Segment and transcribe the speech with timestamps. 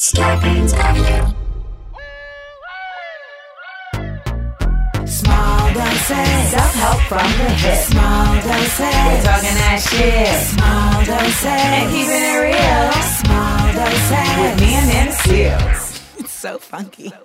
[0.00, 1.26] Scarpins Avenue.
[5.06, 6.50] Small doses.
[6.50, 7.84] Self-help from the hip.
[7.84, 8.80] Small doses.
[8.80, 10.40] We're talking that shit.
[10.56, 11.44] Small doses.
[11.44, 12.92] And keeping it real.
[13.20, 14.32] Small doses.
[14.40, 16.00] With me and Nana Seals.
[16.18, 17.10] It's so funky.
[17.10, 17.16] So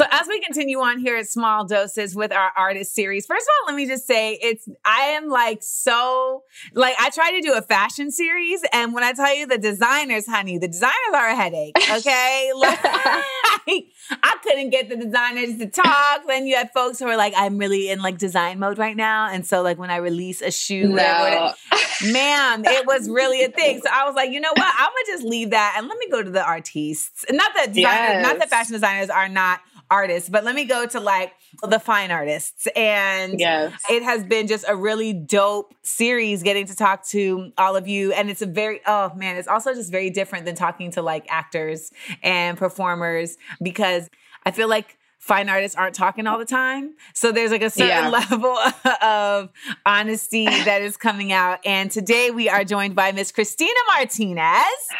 [0.00, 3.74] as we continue on here at Small Doses with our artist series, first of all,
[3.74, 6.42] let me just say it's I am like so
[6.74, 10.26] like I try to do a fashion series, and when I tell you the designers,
[10.26, 11.76] honey, the designers are a headache.
[11.90, 16.22] Okay, like I couldn't get the designers to talk.
[16.26, 19.28] Then you had folks who are like, I'm really in like design mode right now,
[19.30, 22.12] and so like when I release a shoe, whatever, No.
[22.12, 23.80] man, it was really a thing.
[23.82, 24.74] So I was like, you know what?
[24.78, 27.24] I'm gonna just leave that and let me go to the artists.
[27.30, 30.98] Not that designers, not that fashion designers are not artists, but let me go to
[30.98, 31.32] like
[31.62, 32.66] the fine artists.
[32.74, 33.72] And Yes.
[33.90, 38.12] it has been just a really dope series getting to talk to all of you.
[38.12, 41.26] And it's a very, oh man, it's also just very different than talking to like
[41.28, 43.93] actors and performers because
[44.44, 46.92] I feel like fine artists aren't talking all the time.
[47.14, 48.08] So there's like a certain Yeah.
[48.30, 48.54] level
[49.02, 49.50] of
[49.86, 51.60] honesty that is coming out.
[51.64, 54.44] And today we are joined by Miss Cristina Martinez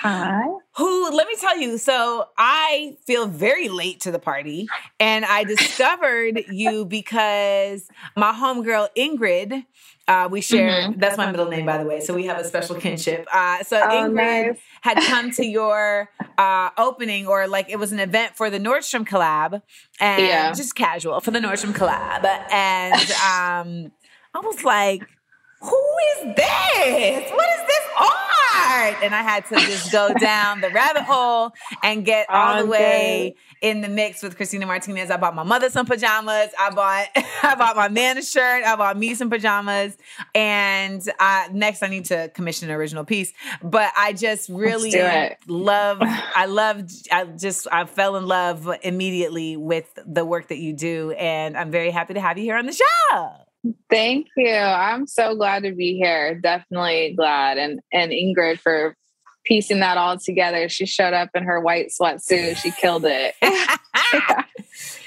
[0.00, 0.44] Hi.
[0.77, 4.66] who let me tell you so i feel very late to the party
[4.98, 9.64] and i discovered you because my homegirl ingrid
[10.08, 12.77] uh, we share that's my middle name by the way so we have a special
[12.77, 14.14] kinship uh, so Oh, ingrid
[14.48, 14.58] nice.
[14.83, 19.06] had come to your uh, opening or like it was an event for the nordstrom
[19.06, 19.62] collab
[20.00, 20.52] and Yeah.
[20.52, 22.94] just casual for the nordstrom collab and
[23.30, 23.92] um,
[24.34, 25.02] i was like
[25.64, 27.30] who is this?
[27.30, 29.02] What is this art?
[29.02, 33.34] And I had to just go down the rabbit hole and get all the way
[33.62, 35.10] in the mix with Cristina Martinez.
[35.10, 36.50] I bought my mother some pajamas.
[36.58, 37.06] I bought
[37.42, 38.64] I bought my man a shirt.
[38.64, 39.96] I bought me some pajamas.
[40.34, 43.32] And I, next I need to commission an original piece.
[43.62, 44.92] But I just really
[45.46, 50.74] love I loved I just I fell in love immediately with the work that you
[50.74, 51.12] do.
[51.12, 53.44] And I'm very happy to have you here on the show.
[53.88, 54.54] Thank you.
[54.54, 56.34] I'm so glad to be here.
[56.34, 57.58] Definitely glad.
[57.58, 58.97] And and Ingrid for
[59.44, 60.69] piecing that all together.
[60.69, 62.56] She showed up in her white sweatsuit.
[62.56, 63.34] She killed it.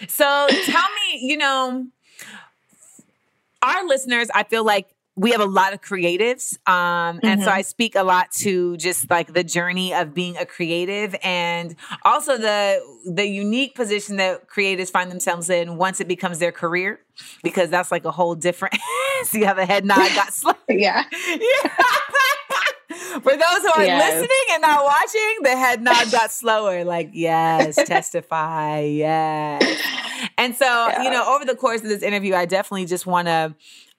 [0.08, 1.88] So tell me, you know,
[3.62, 4.88] our listeners, I feel like
[5.20, 6.56] we have a lot of creatives.
[6.70, 7.54] Um, and so Mhm.
[7.54, 12.38] I speak a lot to just like the journey of being a creative and also
[12.38, 17.00] the the unique position that creatives find themselves in once it becomes their career,
[17.42, 18.76] because that's like a whole different
[19.24, 20.54] see how the head nod got slow.
[20.70, 21.04] yeah.
[21.28, 21.72] Yeah.
[23.24, 24.14] For those who are Yes.
[24.14, 26.84] listening and not watching, the head nod got slower.
[26.84, 29.80] Like, yes, testify, yes.
[30.38, 31.02] And so, Yeah.
[31.04, 33.56] you know, over the course of this interview, I definitely just want to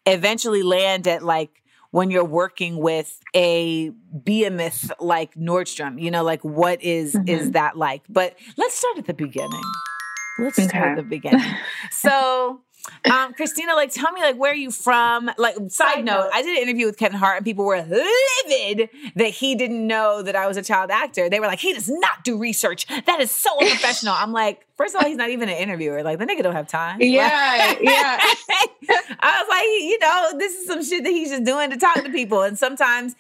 [0.09, 3.91] eventually land at like when you're working with a
[4.23, 7.51] behemoth like Nordstrom, you know, like what is is mm-hmm.
[7.53, 8.03] that like?
[8.09, 9.63] But let's start at the beginning.
[10.39, 11.45] Let's start at the beginning.
[11.91, 12.61] So,
[13.05, 15.31] um, Cristina, like, tell me, like, where are you from?
[15.39, 19.29] Like, side note, I did an interview with Kevin Hart, and people were livid that
[19.29, 21.29] he didn't know that I was a child actor.
[21.29, 22.87] They were like, he does not do research.
[23.07, 24.15] That is so unprofessional.
[24.17, 26.03] I'm like, first of all, he's not even an interviewer.
[26.03, 27.01] Like, the nigga don't have time.
[27.01, 27.77] Yeah.
[27.81, 28.19] Yeah.
[29.21, 32.03] I was like, you know, this is some shit that he's just doing to talk
[32.03, 32.43] to people.
[32.43, 33.15] And sometimes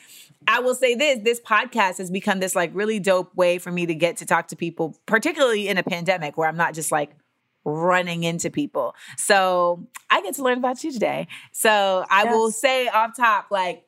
[0.46, 3.86] I will say this this podcast has become this like really dope way for me
[3.86, 7.10] to get to talk to people, particularly in a pandemic where I'm not just like
[7.64, 8.94] running into people.
[9.16, 11.28] So I get to learn about you today.
[11.52, 13.84] So I will say off top, like,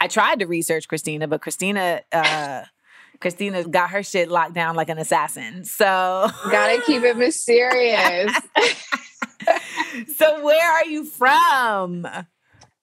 [0.00, 2.62] I tried to research Cristina, but Cristina, uh,
[3.20, 5.64] Cristina got her shit locked down like an assassin.
[5.64, 8.32] So, Gotta keep it mysterious.
[10.16, 12.06] so where are you from?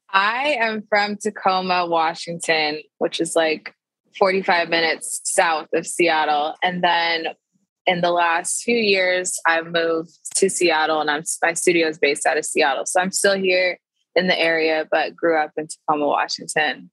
[0.10, 3.74] I am from Tacoma, Washington, which is like
[4.18, 6.56] 45 minutes south of Seattle.
[6.64, 7.28] And then
[7.88, 12.26] in the last few years, I've moved to Seattle and I'm my studio is based
[12.26, 12.86] out of Seattle.
[12.86, 13.80] So I'm still here
[14.16, 16.90] in the area, but grew up in Tacoma, Washington.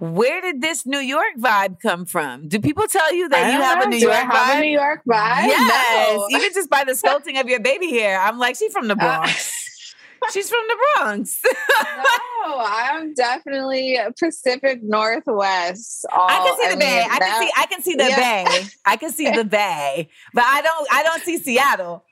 [0.00, 2.46] Where did this New York vibe come from?
[2.48, 3.88] Do people tell you that you have a.
[3.88, 4.58] New Do York I have vibe?
[4.58, 5.46] a New York vibe?
[5.48, 6.38] yes, No.
[6.38, 8.96] even just by the sculpting of your baby hair, I'm like, she's from the Uh,
[8.96, 9.64] Bronx.
[10.32, 11.40] she's from the Bronx.
[12.46, 16.06] no, I'm definitely Pacific Northwest.
[16.12, 17.00] All, I can see the mean, bay.
[17.02, 17.50] I can that- see.
[17.56, 18.16] I can see the Yeah.
[18.44, 18.66] bay.
[18.84, 20.88] I can see the bay, but I don't.
[20.92, 22.04] I don't see Seattle.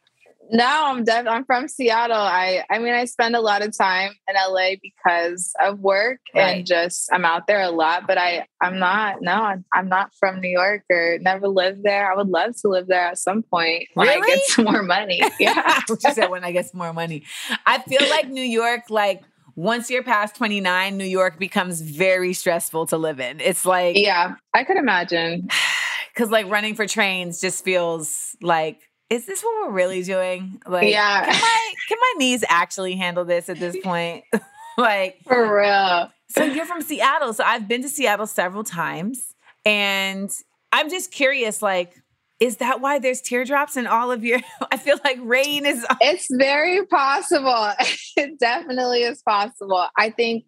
[0.50, 2.16] No, I'm def- I'm from Seattle.
[2.16, 6.58] I I mean I spend a lot of time in LA because of work Right.
[6.58, 10.12] and just I'm out there a lot, but I I'm not no, I'm, I'm not
[10.18, 12.10] from New York or never lived there.
[12.10, 15.20] I would love to live there at some point when I get some more money.
[15.40, 15.80] Yeah.
[15.88, 17.24] You said when I get some more money.
[17.66, 19.22] I feel like New York, like
[19.54, 23.40] once you're past 29, New York becomes very stressful to live in.
[23.40, 25.48] It's like yeah, I could imagine.
[26.16, 28.80] Cause like running for trains just feels like,
[29.10, 30.60] is this what we're really doing?
[30.66, 31.24] Like, Yeah.
[31.24, 34.24] can my, can my knees actually handle this at this point?
[34.78, 36.10] like, For real.
[36.28, 37.32] so you're from Seattle.
[37.32, 40.30] So I've been to Seattle several times and
[40.72, 41.94] I'm just curious, like,
[42.38, 44.40] is that why there's teardrops in all of your?
[44.72, 45.86] I feel like rain is.
[46.02, 47.70] It's very possible.
[48.16, 49.86] it definitely is possible.
[49.96, 50.44] I think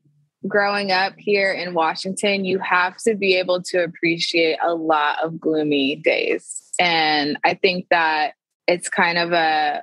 [0.46, 5.40] growing up here in Washington, you have to be able to appreciate a lot of
[5.40, 6.62] gloomy days.
[6.78, 8.34] And I think that
[8.68, 9.82] it's kind of a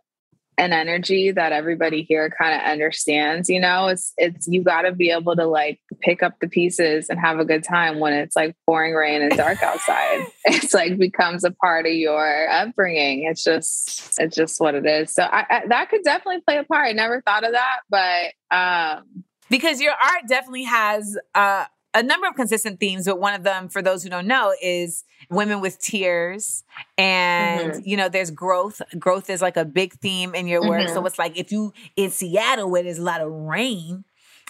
[0.58, 4.94] an energy that everybody here kind of understands, you know, it's it's you got to
[4.94, 8.38] be able to like pick up the pieces and have a good time when it's
[8.38, 10.26] like pouring rain and dark outside.
[10.46, 13.24] it's like becomes a part of your upbringing.
[13.24, 15.14] It's just it's just what it is.
[15.14, 16.88] So I, I that could definitely play a part.
[16.88, 21.66] I never thought of that, but um because your art definitely has uh,
[21.96, 25.04] a number of consistent themes, but one of them, for those who don't know, is
[25.30, 26.64] women with tears.
[26.98, 28.82] And, you know, there's growth.
[29.00, 30.90] Growth is like a big theme in your work.
[30.90, 34.04] So it's like if you in Seattle where there's a lot of rain,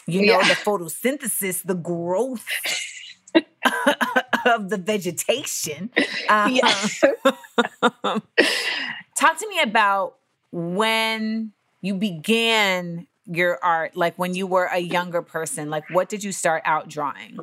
[0.08, 0.48] you know, Yeah.
[0.50, 2.46] the photosynthesis, the growth
[4.46, 5.90] of the vegetation.
[6.30, 6.74] Um, Yeah.
[9.16, 10.16] Talk to me about
[10.52, 11.52] when
[11.82, 15.70] you began your art, like when you were a younger person.
[15.70, 17.38] Like, what did you start out drawing?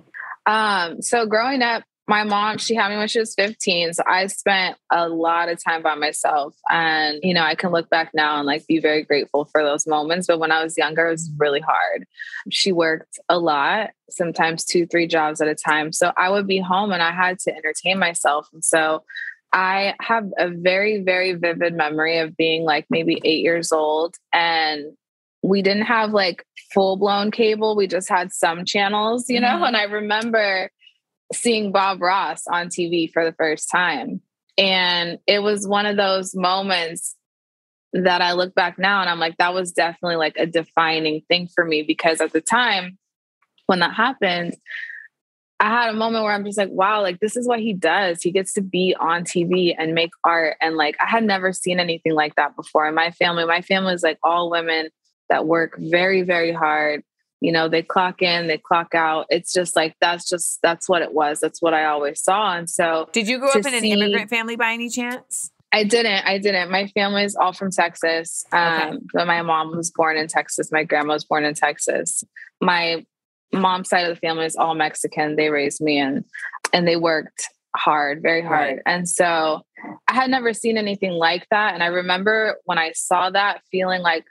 [0.47, 3.95] Um, so growing up, my mom, she had me when she was 15.
[3.95, 6.55] So I spent a lot of time by myself.
[6.69, 9.87] And, you know, I can look back now and like be very grateful for those
[9.87, 10.27] moments.
[10.27, 12.07] But when I was younger, it was really hard.
[12.51, 15.93] She worked a lot, sometimes two, three jobs at a time.
[15.93, 18.49] So I would be home and I had to entertain myself.
[18.53, 19.05] And so
[19.53, 24.97] I have a very, very vivid memory of being like maybe eight years old and
[25.43, 27.77] we didn't have like full blown cable.
[27.77, 29.49] We just had some channels, you know?
[29.49, 29.69] Mhm.
[29.69, 30.71] And I remember
[31.33, 34.21] seeing Bob Ross on TV for the first time.
[34.57, 37.17] And it was one of those moments
[37.93, 41.49] that I look back now and I'm like, that was definitely like a defining thing
[41.55, 42.99] for me because at the time
[43.67, 44.57] when that happened,
[45.61, 48.23] I had a moment where I'm just like, wow, like this is what he does.
[48.23, 50.57] He gets to be on TV and make art.
[50.61, 53.45] And like, I had never seen anything like that before in my family.
[53.45, 54.89] My family is like all women
[55.33, 57.03] that work very, very hard.
[57.41, 59.27] You know, they clock in, they clock out.
[59.31, 61.41] It's just like, that's just, that's what it was.
[61.41, 62.55] That's what I always saw.
[62.57, 65.51] And so Did you grow up in an see- immigrant family by any chance?
[65.73, 66.27] I didn't.
[66.27, 66.71] I didn't.
[66.71, 68.45] My family is all from Texas.
[68.53, 68.99] Um, Okay.
[69.15, 70.71] But my mom was born in Texas.
[70.71, 72.23] My grandma was born in Texas.
[72.61, 73.07] My
[73.55, 75.35] mom's side of the family is all Mexican.
[75.37, 76.25] They raised me and
[76.75, 78.75] and they worked hard, very hard.
[78.77, 78.79] Right.
[78.87, 79.63] And so
[80.07, 81.73] I had never seen anything like that.
[81.75, 84.25] And I remember when I saw that, feeling like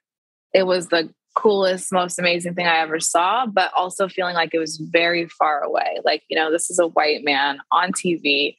[0.54, 4.60] it was the coolest, most amazing thing I ever saw, but also feeling like it
[4.60, 6.00] was very far away.
[6.04, 8.56] Like, you know, this is a white man on TV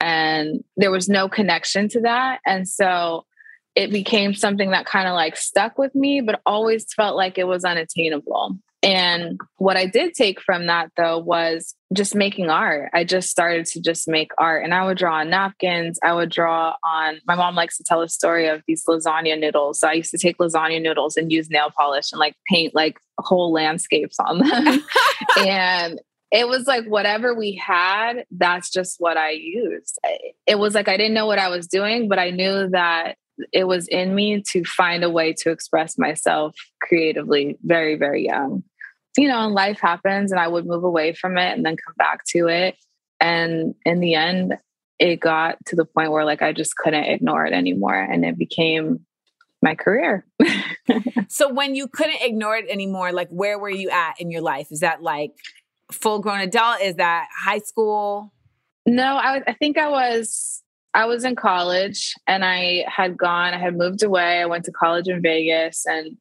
[0.00, 2.40] and there was no connection to that.
[2.46, 3.26] And so
[3.74, 7.46] it became something that kind of like stuck with me, but always felt like it
[7.46, 8.58] was unattainable.
[8.84, 12.90] And what I did take from that though was just making art.
[12.92, 15.98] I just started to just make art and I would draw on napkins.
[16.02, 19.80] I would draw on, my mom likes to tell a story of these lasagna noodles.
[19.80, 22.98] So I used to take lasagna noodles and use nail polish and like paint like
[23.18, 24.82] whole landscapes on them.
[25.38, 29.98] and it was like whatever we had, that's just what I used.
[30.46, 33.16] It was like I didn't know what I was doing, but I knew that
[33.52, 38.62] it was in me to find a way to express myself creatively very, very young.
[39.16, 41.94] You know, and life happens and I would move away from it and then come
[41.96, 42.76] back to it.
[43.20, 44.54] And in the end,
[44.98, 48.36] it got to the point where like I just couldn't ignore it anymore and it
[48.36, 49.06] became
[49.62, 50.26] my career.
[51.34, 54.68] So when you couldn't ignore it anymore, like where were you at in your life?
[54.70, 55.32] Is that like
[55.90, 56.80] full grown adult?
[56.80, 58.32] Is that high school?
[58.86, 60.62] No, I, I think I was
[60.94, 64.40] I was in college and I had gone, I had moved away.
[64.40, 66.16] I went to college in Vegas and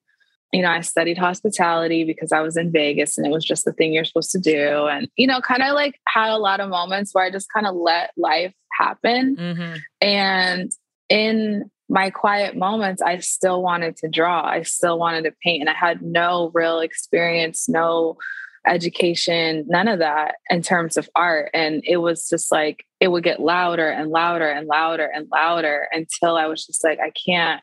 [0.54, 3.74] you know, I studied hospitality because I was in Vegas and it was just the
[3.74, 4.88] thing you're supposed to do.
[4.88, 7.66] And, you know, kind of like had a lot of moments where I just kind
[7.66, 9.36] of let life happen.
[9.36, 9.76] Mm-hmm.
[10.02, 10.72] And
[11.10, 14.46] in my quiet moments, I still wanted to draw.
[14.46, 15.62] I still wanted to paint.
[15.62, 18.18] And I had no real experience, no
[18.66, 21.50] education, none of that in terms of art.
[21.56, 25.88] And it was just like, it would get louder and louder and louder and louder
[25.92, 27.62] until I was just like, I can't,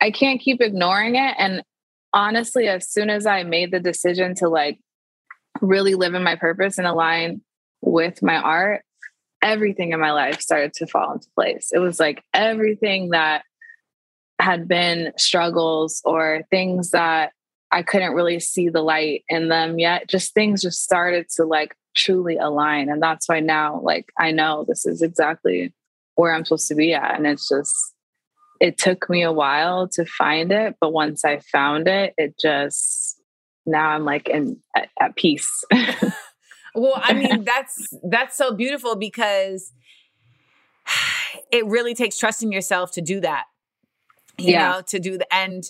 [0.00, 1.34] I can't keep ignoring it.
[1.38, 1.62] And
[2.14, 4.78] honestly, as soon as I made the decision to like
[5.60, 7.42] really live in my purpose and align
[7.80, 8.82] with my art,
[9.42, 11.70] everything in my life started to fall into place.
[11.72, 13.42] It was like everything that
[14.40, 17.32] had been struggles or things that
[17.70, 21.74] I couldn't really see the light in them yet, just things just started to like
[21.94, 22.90] truly align.
[22.90, 25.72] And that's why now, like, I know this is exactly
[26.14, 27.16] where I'm supposed to be at.
[27.16, 27.91] And it's just,
[28.62, 30.76] it took me a while to find it.
[30.80, 33.20] But once I found it, it just,
[33.66, 35.50] now I'm like in at, at peace.
[36.74, 39.72] well, I mean, that's, that's so beautiful because
[41.52, 43.46] it really takes trust in yourself to do that.
[44.38, 44.72] You Yeah.
[44.72, 45.64] know, to do the and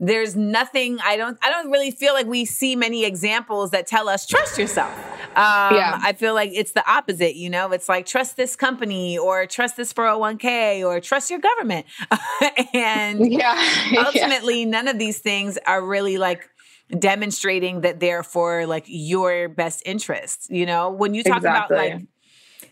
[0.00, 4.08] there's nothing I don't I don't really feel like we see many examples that tell
[4.08, 4.92] us trust yourself.
[5.36, 5.98] Um, Yeah.
[6.02, 9.76] I feel like it's the opposite, you know, it's like trust this company or trust
[9.76, 11.86] this 401k or trust your government.
[12.74, 13.54] and yeah.
[13.90, 14.04] yeah.
[14.04, 16.48] ultimately none of these things are really like
[16.96, 22.00] demonstrating that they're for like your best interests you know when you talk about like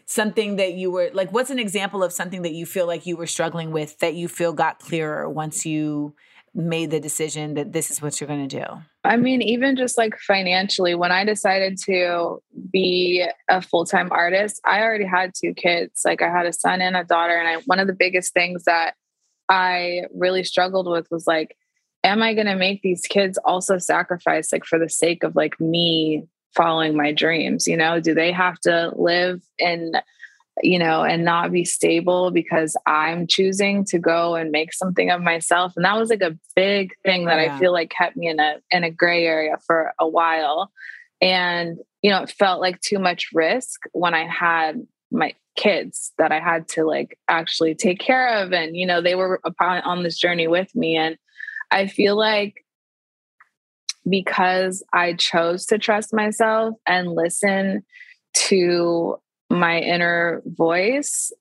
[0.06, 3.14] something that you were like what's an example of something that you feel like you
[3.14, 6.14] were struggling with that you feel got clearer once you
[6.57, 8.65] made the decision that this is what you're going to do
[9.07, 14.61] I mean, even just like financially, when I decided to be a full time artist,
[14.65, 16.03] I already had two kids.
[16.05, 17.37] Like I had a son and a daughter.
[17.37, 18.95] And I, one of the biggest things that
[19.49, 21.57] I really struggled with was like,
[22.03, 25.61] am I going to make these kids also sacrifice like for the sake of like
[25.61, 27.69] me following my dreams?
[27.69, 29.93] You know, do they have to live in
[30.63, 35.21] you know, and not be stable because I'm choosing to go and make something of
[35.21, 35.73] myself.
[35.77, 37.55] And that was like a big thing that Yeah.
[37.55, 40.71] I feel like kept me in a in a gray area for a while.
[41.21, 46.33] And, you know, it felt like too much risk when I had my kids that
[46.33, 48.53] I had to like actually take care of.
[48.53, 50.97] And, you know, they were upon on this journey with me.
[50.97, 51.17] And
[51.71, 52.65] I feel like
[54.09, 57.85] because I chose to trust myself and listen
[58.35, 59.17] to
[59.50, 61.33] my inner voice,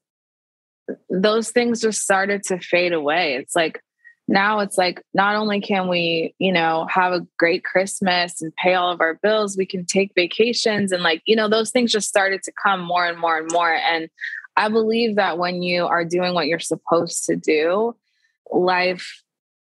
[1.09, 3.35] those things just started to fade away.
[3.35, 3.81] It's like
[4.27, 8.73] now it's like not only can we, you know, have a great Christmas and pay
[8.73, 12.07] all of our bills, we can take vacations and like, you know, those things just
[12.07, 13.73] started to come more and more and more.
[13.73, 14.09] And
[14.57, 17.95] I believe that when you are doing what you're supposed to do,
[18.51, 19.23] life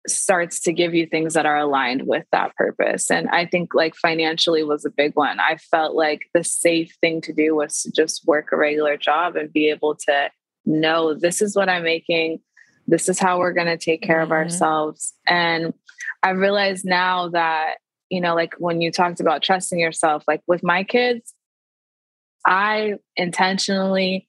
[0.08, 3.10] starts to give you things that are aligned with that purpose.
[3.10, 5.40] And I think like financially was a big one.
[5.40, 9.36] I felt like the safe thing to do was to just work a regular job
[9.36, 10.30] and be able to
[10.64, 12.40] know this is what I'm making.
[12.86, 14.32] This is how we're going to take care of Mhm.
[14.32, 15.14] ourselves.
[15.26, 15.74] And
[16.22, 17.76] I realize now that,
[18.10, 21.34] you know, like when you talked about trusting yourself, like with my kids,
[22.44, 24.26] I intentionally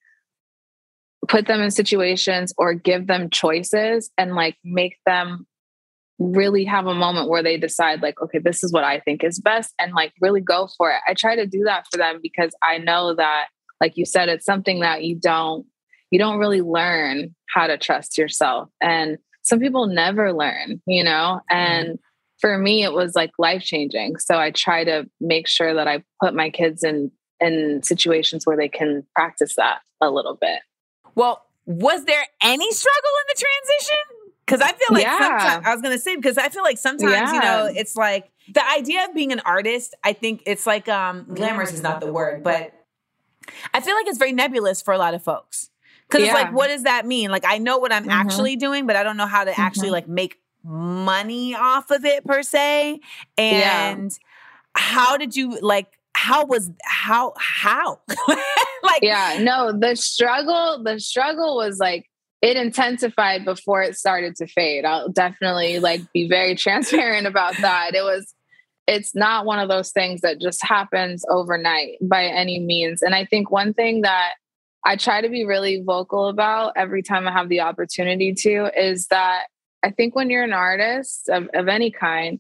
[1.28, 5.47] put them in situations or give them choices and like make them
[6.20, 9.40] really have a moment where they decide like okay this is what i think is
[9.40, 11.00] best and like really go for it.
[11.08, 13.48] I try to do that for them because i know that
[13.80, 15.66] like you said it's something that you don't
[16.10, 21.42] you don't really learn how to trust yourself and some people never learn you know?
[21.52, 21.56] Mm-hmm.
[21.56, 22.00] And
[22.42, 26.04] for me it was like life changing so i try to make sure that i
[26.22, 30.60] put my kids in in situations where they can practice that a little bit.
[31.14, 34.17] Well was there any struggle in the transition
[34.48, 35.62] because i feel like Yeah.
[35.66, 38.68] i was going to say because i feel like sometimes you know it's like the
[38.72, 42.44] idea of being an artist i think it's like um glamorous is not the word
[42.44, 42.74] but
[43.74, 45.70] i feel like it's very nebulous for a lot of folks
[46.10, 48.12] because it's like what does that mean like i know what i'm Mhm.
[48.12, 49.94] actually doing but i don't know how to actually Mhm.
[50.00, 53.00] like make money off of it per se
[53.38, 53.90] Yeah.
[53.92, 54.18] and
[54.76, 58.00] how did you like how was how how
[58.84, 62.10] like yeah no the struggle the struggle was like
[62.42, 64.86] it intensified before it started to fade.
[64.86, 67.96] I'll definitely like be very transparent about that.
[67.96, 68.34] It was
[68.88, 73.02] it's not one of those things that just happens overnight by any means.
[73.02, 74.34] And i think one thing that
[74.86, 79.08] i try to be really vocal about every time i have the opportunity to is
[79.08, 79.48] that
[79.84, 82.40] i think when you're an artist of, of any kind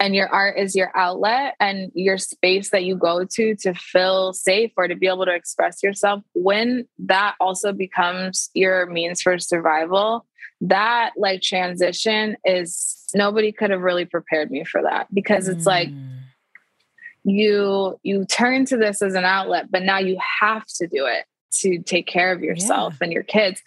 [0.00, 4.32] and your art is your outlet and your space that you go to to feel
[4.32, 9.38] safe or to be able to express yourself when that also becomes your means for
[9.38, 10.24] survival
[10.60, 15.88] that like transition is nobody could have really prepared me for that because it's like
[15.88, 16.18] Mm.
[17.24, 21.24] you you turn to this as an outlet but now you have to do it
[21.50, 23.62] to take care of yourself and your kids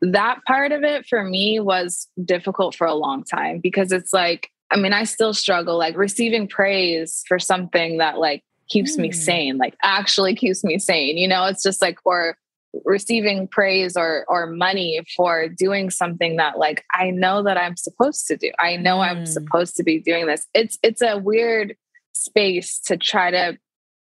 [0.00, 4.50] that part of it for me was difficult for a long time because it's like
[4.70, 9.14] i mean i still struggle like receiving praise for something that like keeps me Mm.
[9.14, 12.36] sane like actually keeps me sane you know it's just like or
[12.84, 18.26] receiving praise or or money for doing something that like i know that i'm supposed
[18.26, 19.28] to do i know i'm Mm.
[19.28, 21.74] supposed to be doing this it's it's a weird
[22.12, 23.56] space to try to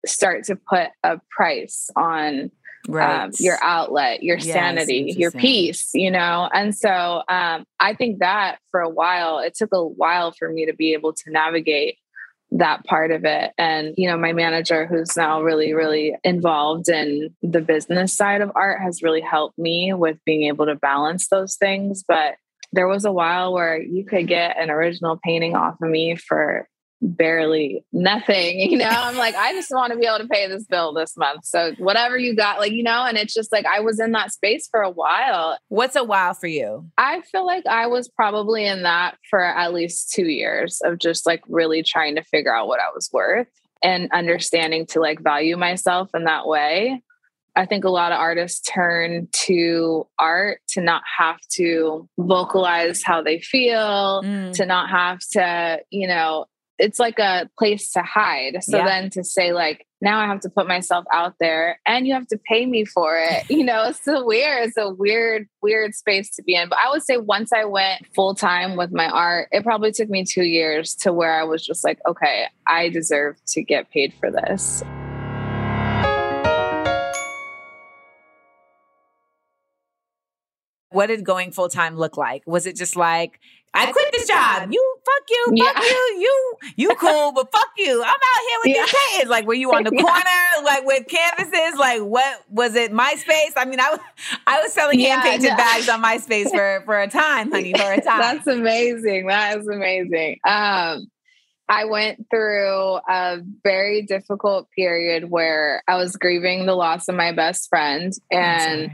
[0.05, 2.51] start to put a price on
[2.89, 6.49] right um, your outlet, your Yes, sanity, your peace, you know?
[6.53, 10.65] And so um, I think that for a while, it took a while for me
[10.65, 11.97] to be able to navigate.
[12.51, 13.51] that part of it.
[13.59, 18.51] And, you know, my manager, who's now really, really involved in the business side of
[18.55, 22.03] art, has really helped me with being able to balance those things.
[22.07, 22.37] But
[22.73, 26.67] there was a while where you could get an original painting off of me for
[27.01, 30.65] barely nothing you know i'm like i just want to be able to pay this
[30.65, 33.79] bill this month so whatever you got like you know and it's just like i
[33.79, 36.85] was in that space for a while What's a while for you?
[36.97, 41.25] i feel like i was probably in that for at least two years of just
[41.25, 43.47] like really trying to figure out what i was worth
[43.81, 47.01] and understanding to like value myself in that way
[47.55, 53.21] I think a lot of artists turn to art to not have to vocalize how
[53.21, 54.53] they feel, Mm.
[54.53, 56.45] to not have to, you know,
[56.79, 58.63] it's like a place to hide.
[58.63, 58.85] So Yeah.
[58.85, 62.27] then to say, like, now I have to put myself out there and you have
[62.27, 64.69] to pay me for it, you know, it's so weird.
[64.69, 66.69] It's a weird, weird space to be in.
[66.69, 70.09] But I would say once I went full time with my art, it probably took
[70.09, 74.13] me two years to where I was just like, okay, I deserve to get paid
[74.19, 74.81] for this.
[80.91, 82.43] What did going full time look like?
[82.47, 83.39] Was it just like
[83.73, 84.69] I quit this job?
[84.71, 85.83] You fuck you, fuck Yeah.
[85.83, 88.01] you, you you cool, but fuck you.
[88.01, 89.29] I'm out here with these kids.
[89.29, 90.01] Like, were you on the Yeah.
[90.01, 91.77] corner, like with canvases?
[91.79, 92.91] Like, what was it?
[92.91, 93.53] MySpace?
[93.55, 93.99] I mean, I was
[94.47, 95.57] I was selling Yeah, hand painted no.
[95.57, 98.19] bags on MySpace for for a time, honey, for a time.
[98.19, 99.27] That's amazing.
[99.27, 100.39] That is amazing.
[100.47, 101.05] Um,
[101.71, 107.31] I went through a very difficult period where I was grieving the loss of my
[107.33, 108.89] best friend, and.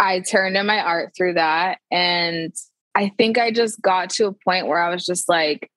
[0.00, 1.78] I turned to my art through that.
[1.90, 2.52] And
[2.94, 5.70] I think I just got to a point where I was just like,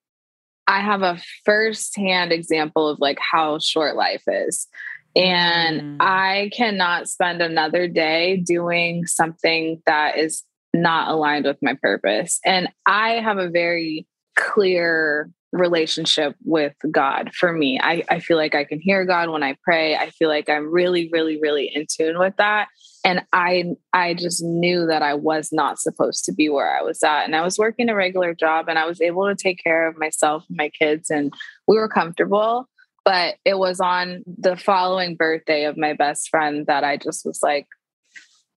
[0.65, 4.67] I have a firsthand example of like how short life is.
[5.15, 5.97] And Mm.
[5.99, 12.39] I cannot spend another day doing something that is not aligned with my purpose.
[12.45, 17.79] And I have a very clear relationship with God for me.
[17.81, 19.95] I, I feel like I can hear God when I pray.
[19.95, 22.67] I feel like I'm really, really, really in tune with that.
[23.05, 27.03] And I I just knew that I was not supposed to be where I was
[27.03, 27.25] at.
[27.25, 29.97] And I was working a regular job and I was able to take care of
[29.97, 31.33] myself and my kids and
[31.67, 32.67] we were comfortable.
[33.05, 37.43] But it was on the following birthday of my best friend that I just was
[37.43, 37.67] like,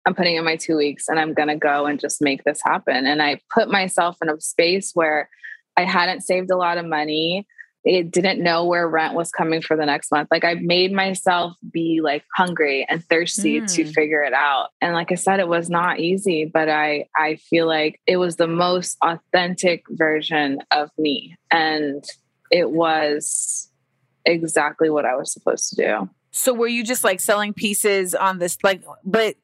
[0.05, 3.07] I'm putting in my two weeks and I'm to go and just make this happen.
[3.07, 5.29] And I put myself in a space where
[5.77, 7.47] I hadn't saved a lot of money.
[7.83, 10.29] It didn't know where rent was coming for the next month.
[10.31, 13.93] Like I made myself be like hungry and thirsty to Mm.
[13.93, 14.69] figure it out.
[14.81, 18.37] And like I said, it was not easy, but I I feel like it was
[18.37, 21.35] the most authentic version of me.
[21.51, 22.03] And
[22.49, 23.69] it was
[24.25, 26.09] exactly what I was supposed to do.
[26.31, 29.35] So were you just like selling pieces on this like but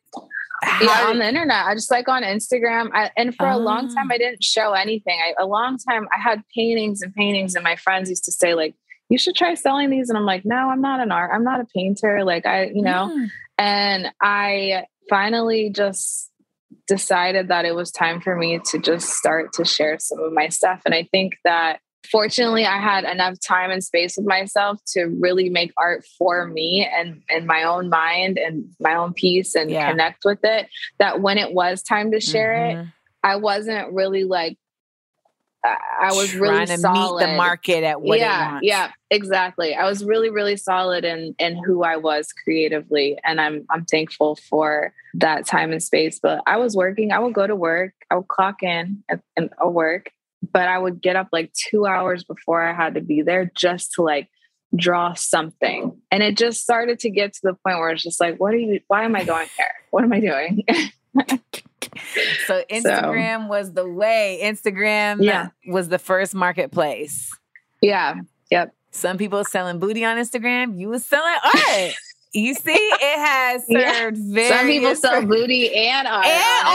[0.82, 4.12] yeah on the internet i just like on instagram I, and for a long time
[4.12, 5.20] i didn't show anything.
[5.20, 8.54] I, a long time i had paintings and paintings and my friends used to say
[8.54, 8.76] like
[9.10, 11.60] you should try selling these and i'm like no i'm not an art i'm not
[11.60, 13.12] a painter like i you know?
[13.12, 13.30] Mm.
[13.58, 16.32] and i finally just
[16.88, 20.48] decided that it was time for me to just start to share some of my
[20.48, 25.06] stuff and i think that fortunately i had enough time and space with myself to
[25.20, 29.70] really make art for me and and my own mind and my own peace and
[29.70, 29.90] Yeah.
[29.90, 30.68] connect with it
[31.00, 32.92] that when it was time to share it Mhm.
[33.24, 34.58] i wasn't really like
[35.64, 39.76] i, was trying really to solid meet the market at what it yeah yeah exactly
[39.76, 44.36] i was really really solid in in who i was creatively and i'm i'm thankful
[44.36, 48.16] for that time and space but i was working i would go to work i
[48.16, 50.10] would clock in and, and work
[50.52, 53.92] but i would get up like two hours before i had to be there just
[53.94, 54.30] to like
[54.76, 58.38] draw something and it just started to get to the point where it's just like
[58.40, 60.64] what are you why am i going here what am i doing
[62.46, 64.40] So Instagram was the way.
[64.42, 65.50] Instagram Yeah.
[65.68, 67.30] was the first marketplace.
[67.82, 68.16] yeah
[68.50, 70.78] yep Some people selling booty on Instagram.
[70.80, 71.92] You was selling art.
[72.34, 73.94] You see, it has Yeah.
[73.94, 76.68] served very some people sell booty and art and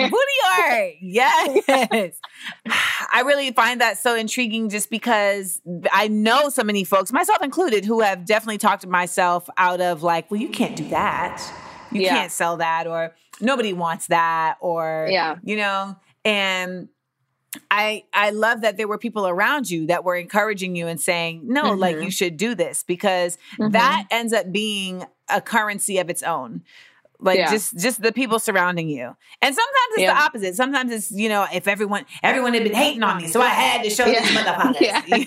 [0.00, 0.92] art, booty art.
[1.02, 2.18] Yes.
[3.14, 5.60] I really find that so intriguing just because
[5.92, 10.30] I know so many folks, myself included, who have definitely talked myself out of like,
[10.30, 11.42] well, you can't do that.
[11.90, 12.10] You Yeah.
[12.16, 15.36] can't sell that, or nobody wants that, or, Yeah.
[15.44, 15.94] you know,
[16.24, 16.88] and
[17.70, 21.42] I I love that there were people around you that were encouraging you and saying,
[21.44, 22.04] no, like Mhm.
[22.04, 23.72] you should do this because Mhm.
[23.72, 26.62] that ends up being a currency of its own
[27.24, 27.50] like Yeah.
[27.50, 30.12] just just the people surrounding you and sometimes it's Yeah.
[30.14, 33.40] the opposite sometimes it's you know if everyone everyone had been hating on me so
[33.40, 34.20] i had to show Yeah.
[34.22, 35.26] these motherfuckers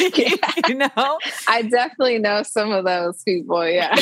[0.16, 0.68] Yeah.
[0.68, 3.68] you know I definitely know some of those people.
[3.68, 3.94] Yeah.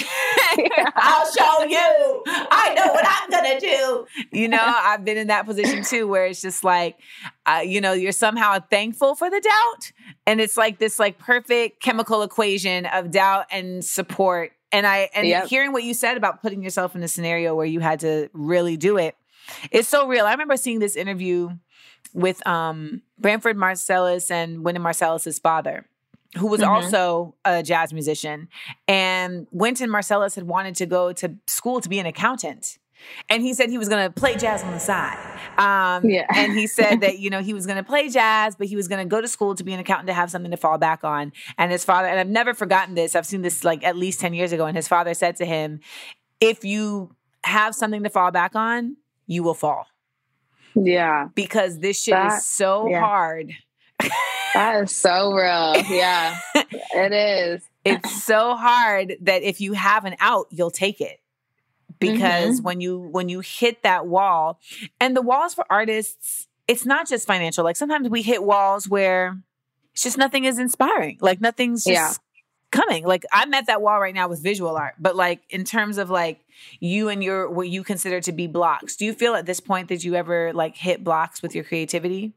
[0.96, 2.22] I'll show you.
[2.26, 4.06] I know what I'm gonna do.
[4.32, 6.98] You know, I've been in that position too, where it's just like,
[7.46, 9.92] uh, you know, you're somehow thankful for the doubt,
[10.26, 14.52] and it's like this like perfect chemical equation of doubt and support.
[14.72, 15.48] And I and Yep.
[15.48, 18.76] hearing what you said about putting yourself in a scenario where you had to really
[18.76, 19.14] do it,
[19.70, 20.24] it's so real.
[20.26, 21.50] I remember seeing this interview
[22.14, 25.86] with um Branford Marsalis and Wynton Marsalis's father,
[26.38, 26.68] who was Mhm.
[26.68, 28.48] also a jazz musician.
[28.88, 32.78] And Wynton Marsalis had wanted to go to school to be an accountant.
[33.28, 35.18] And he said he was going to play jazz on the side.
[35.58, 36.24] Um, Yeah.
[36.34, 38.86] And he said that, you know, he was going to play jazz, but he was
[38.86, 41.02] going to go to school to be an accountant to have something to fall back
[41.02, 41.32] on.
[41.58, 44.34] And his father, and I've never forgotten this, I've seen this like at least 10
[44.34, 44.66] years ago.
[44.66, 45.80] And his father said to him,
[46.40, 47.14] if you
[47.44, 49.86] have something to fall back on, you will fall
[50.76, 51.26] yeah.
[51.34, 53.00] because this shit That- is so yeah.
[53.00, 53.52] hard.
[54.54, 55.74] That is so real.
[55.88, 56.38] Yeah.
[56.54, 57.62] it is.
[57.84, 61.20] It's so hard that if you have an out, you'll take it.
[61.98, 62.64] Because mm-hmm.
[62.64, 64.58] when you when you hit that wall,
[65.00, 67.64] and the walls for artists, it's not just financial.
[67.64, 69.38] Like sometimes we hit walls where
[69.92, 71.18] it's just nothing is inspiring.
[71.20, 72.12] Like nothing's just Yeah.
[72.72, 73.04] coming.
[73.04, 76.10] Like I'm at that wall right now with visual art, but like in terms of
[76.10, 76.40] like
[76.80, 79.88] you and your what you consider to be blocks, do you feel at this point
[79.88, 82.32] that you ever like hit blocks with your creativity?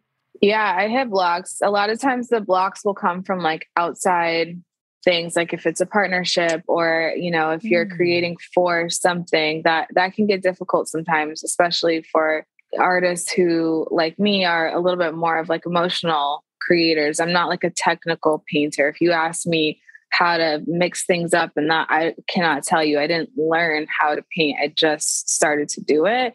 [0.46, 1.58] Yeah, I hit blocks.
[1.64, 4.62] A lot of times the blocks will come from like outside
[5.04, 7.96] things like if it's a partnership or you know if you're Mm.
[7.96, 12.44] creating for something that that can get difficult sometimes especially for
[12.80, 17.20] artists who like me are a little bit more of like emotional creators.
[17.20, 18.88] I'm not like a technical painter.
[18.90, 19.80] If you ask me
[20.12, 23.00] how to mix things up and that i cannot tell you.
[23.00, 24.58] I didn't learn how to paint.
[24.62, 26.34] I just started to do it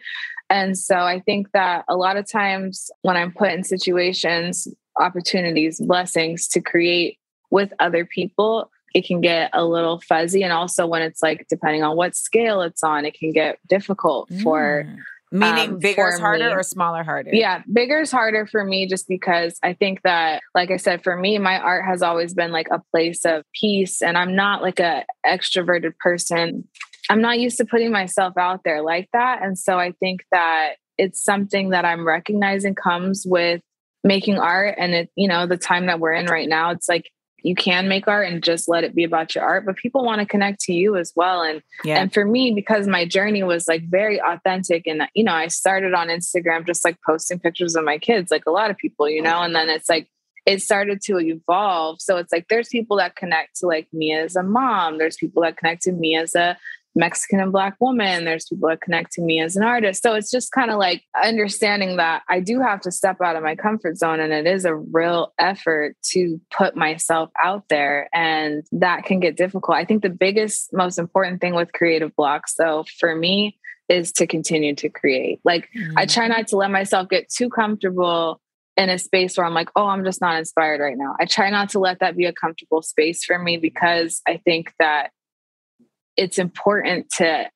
[0.51, 5.81] and so I think that a lot of times when I'm put in situations, opportunities,
[5.81, 7.19] blessings to create
[7.51, 10.43] with other people, it can get a little fuzzy.
[10.43, 14.29] And also when it's like, depending on what scale it's on, it can get difficult
[14.43, 14.85] for,
[15.33, 15.39] Mm.
[15.39, 16.53] meaning um, bigger is harder me.
[16.53, 17.31] or smaller harder?
[17.33, 21.17] yeah, bigger is harder for me just because I think that, like I said, for
[21.17, 24.03] me, my art has always been like a place of peace.
[24.03, 26.67] And I'm not like a extroverted person.
[27.11, 29.43] I'm not used to putting myself out there like that.
[29.43, 33.61] And so I think that it's something that I'm recognizing comes with
[34.05, 37.11] making art and it, you know, the time that we're in right now, it's like
[37.43, 40.21] you can make art and just let it be about your art, but people want
[40.21, 41.43] to connect to you as well.
[41.43, 42.01] And Yeah.
[42.01, 45.95] and for me, because my journey was like very authentic, and you know, I started
[45.95, 49.23] on Instagram just like posting pictures of my kids, like a lot of people, you
[49.23, 50.09] know, and then it's like
[50.47, 52.01] it started to evolve.
[52.01, 55.43] So it's like there's people that connect to like me as a mom, there's people
[55.43, 56.57] that connect to me as a
[56.95, 60.03] Mexican and Black woman, there's people that connect to me as an artist.
[60.03, 63.43] So it's just kind of like understanding that I do have to step out of
[63.43, 68.65] my comfort zone, and it is a real effort to put myself out there, and
[68.73, 69.77] that can get difficult.
[69.77, 74.27] I think the biggest, most important thing with creative blocks, though, for me, is to
[74.27, 75.41] continue to create.
[75.45, 76.13] Like, I mm.
[76.13, 78.41] try not to let myself get too comfortable
[78.77, 81.15] in a space where I'm like, oh, I'm just not inspired right now.
[81.21, 84.73] I try not to let that be a comfortable space for me because I think
[84.79, 85.11] that
[86.17, 87.51] it's important to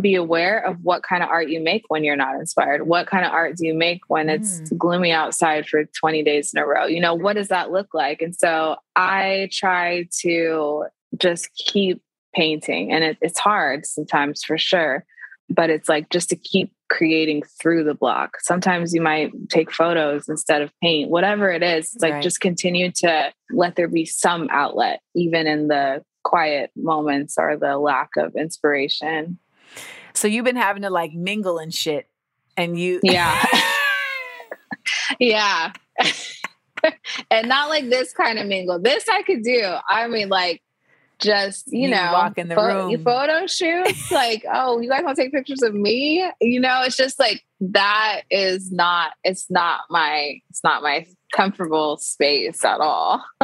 [0.00, 2.86] be aware of what kind of art you make when you're not inspired.
[2.86, 4.76] What kind of art do you make when it's mm.
[4.76, 6.86] gloomy outside for 20 days in a row?
[6.86, 8.20] You know, what does that look like?
[8.20, 10.86] And so I try to
[11.18, 12.02] just keep
[12.34, 15.04] painting, and it, it's hard sometimes for sure,
[15.48, 18.38] but it's like just to keep creating through the block.
[18.40, 21.92] Sometimes you might take photos instead of paint, whatever it is.
[21.94, 22.22] It's like Right.
[22.22, 27.78] just continue to let there be some outlet, even in the quiet moments or the
[27.78, 29.38] lack of inspiration.
[30.14, 32.08] So you've been having to like mingle and shit,
[32.56, 33.44] and you Yeah.
[35.18, 35.72] yeah.
[37.30, 38.78] and not like this kind of mingle.
[38.80, 39.62] This I could do.
[39.88, 40.62] I mean, like,
[41.20, 43.02] just you, You know, walk in the room.
[43.04, 44.10] photo shoots.
[44.12, 46.28] like, oh, you guys want to take pictures of me?
[46.40, 49.12] You know, it's just like that is not.
[49.22, 50.40] It's not my.
[50.50, 53.24] It's not my comfortable space at all.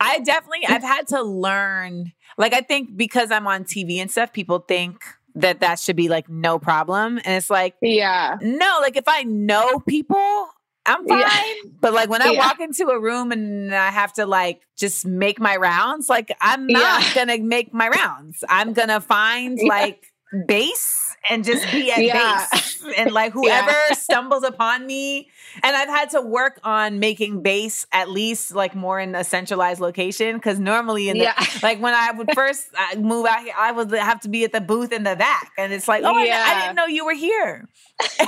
[0.00, 2.12] I definitely I've had to learn.
[2.38, 5.02] Like I think because I'm on TV and stuff, people think
[5.34, 8.36] that that should be like no problem, and it's like Yeah.
[8.40, 8.78] no.
[8.80, 10.48] Like if I know people.
[10.84, 11.20] I'm fine.
[11.20, 11.42] Yeah.
[11.80, 12.40] But like when I Yeah.
[12.40, 16.66] walk into a room and I have to like just make my rounds, like I'm
[16.66, 17.14] not Yeah.
[17.14, 18.42] gonna make my rounds.
[18.48, 20.12] I'm gonna find like
[20.48, 22.46] base and just be at Yeah.
[22.52, 22.82] base.
[22.96, 25.28] And like whoever stumbles upon me.
[25.62, 29.80] And I've had to work on making base at least like more in a centralized
[29.80, 30.38] location.
[30.40, 31.44] Cause normally in the Yeah.
[31.62, 34.52] like when I would first uh, move out here, I would have to be at
[34.52, 35.52] the booth in the back.
[35.58, 37.68] And it's like, oh, I- I, didn't know you were here.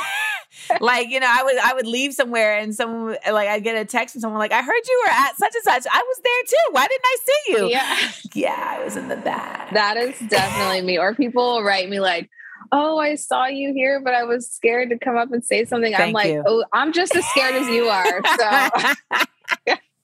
[0.81, 3.85] like you know, I would I would leave somewhere and someone like I'd get a
[3.85, 5.93] text from someone like, "I heard you were at such and such.
[5.93, 6.73] I was there too.
[6.73, 7.99] Why didn't I see you?" Yeah.
[8.35, 9.73] Yeah, I was in the back.
[9.73, 10.99] That is definitely me.
[10.99, 12.31] Or people write me like,
[12.73, 15.95] "Oh, I saw you here, but I was scared to come up and say something."
[15.95, 16.43] I'm like, you.
[16.47, 18.69] "Oh, I'm just as scared as you are." So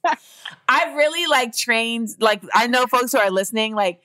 [0.68, 4.00] I've really like trained, like, I know folks who are listening, like,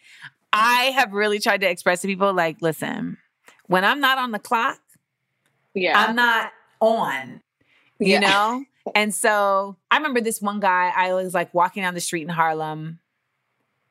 [0.52, 3.18] I have really tried to express to people, like, listen,
[3.68, 4.80] when I'm not on the clock,
[5.74, 7.42] yeah, I'm not on,
[8.00, 8.20] you Yeah.
[8.20, 8.66] know?
[8.94, 12.30] And so I remember this one guy, I was like walking down the street in
[12.30, 13.00] Harlem.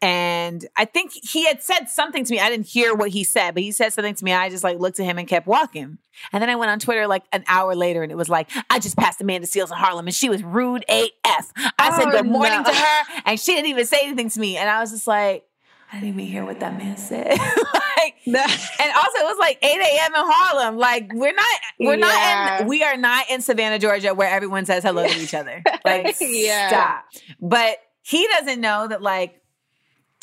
[0.04, 2.38] And I think he had said something to me.
[2.38, 4.32] I didn't hear what he said, but he said something to me.
[4.34, 5.96] I just like looked at him and kept walking.
[6.30, 8.78] And then I went on Twitter like an hour later and it was like, I
[8.80, 11.52] just passed Amanda Seales in Harlem and she was rude AF.
[11.78, 12.70] I said Oh, good morning no.
[12.70, 14.58] to her and she didn't even say anything to me.
[14.58, 15.44] And I was just like,
[15.90, 17.26] I didn't even hear what that man said.
[17.28, 20.14] like, and also it was like 8 a.m.
[20.14, 20.76] in Harlem.
[20.76, 24.82] Like we're not, we're not in, we are not in Savannah, Georgia, where everyone says
[24.82, 25.62] hello to each other.
[25.84, 26.68] Like Yeah.
[26.68, 27.04] stop.
[27.40, 29.40] But he doesn't know that like,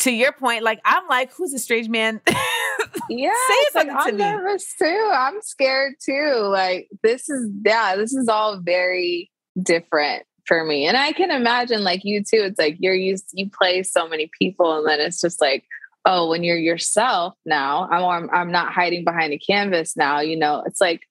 [0.01, 2.21] to your point, like I'm like, who's a strange man?
[3.09, 3.31] yeah,
[3.75, 4.23] like, something to I'm me.
[4.23, 5.11] nervous too.
[5.13, 6.47] I'm scared too.
[6.51, 10.87] Like this is yeah, this is all very different for me.
[10.87, 12.41] And I can imagine like you too.
[12.41, 15.65] It's like you're used you play so many people and then it's just like
[16.03, 20.35] oh, when you're yourself now, I'm I'm, I'm not hiding behind a canvas now, you
[20.35, 20.63] know.
[20.65, 21.01] It's like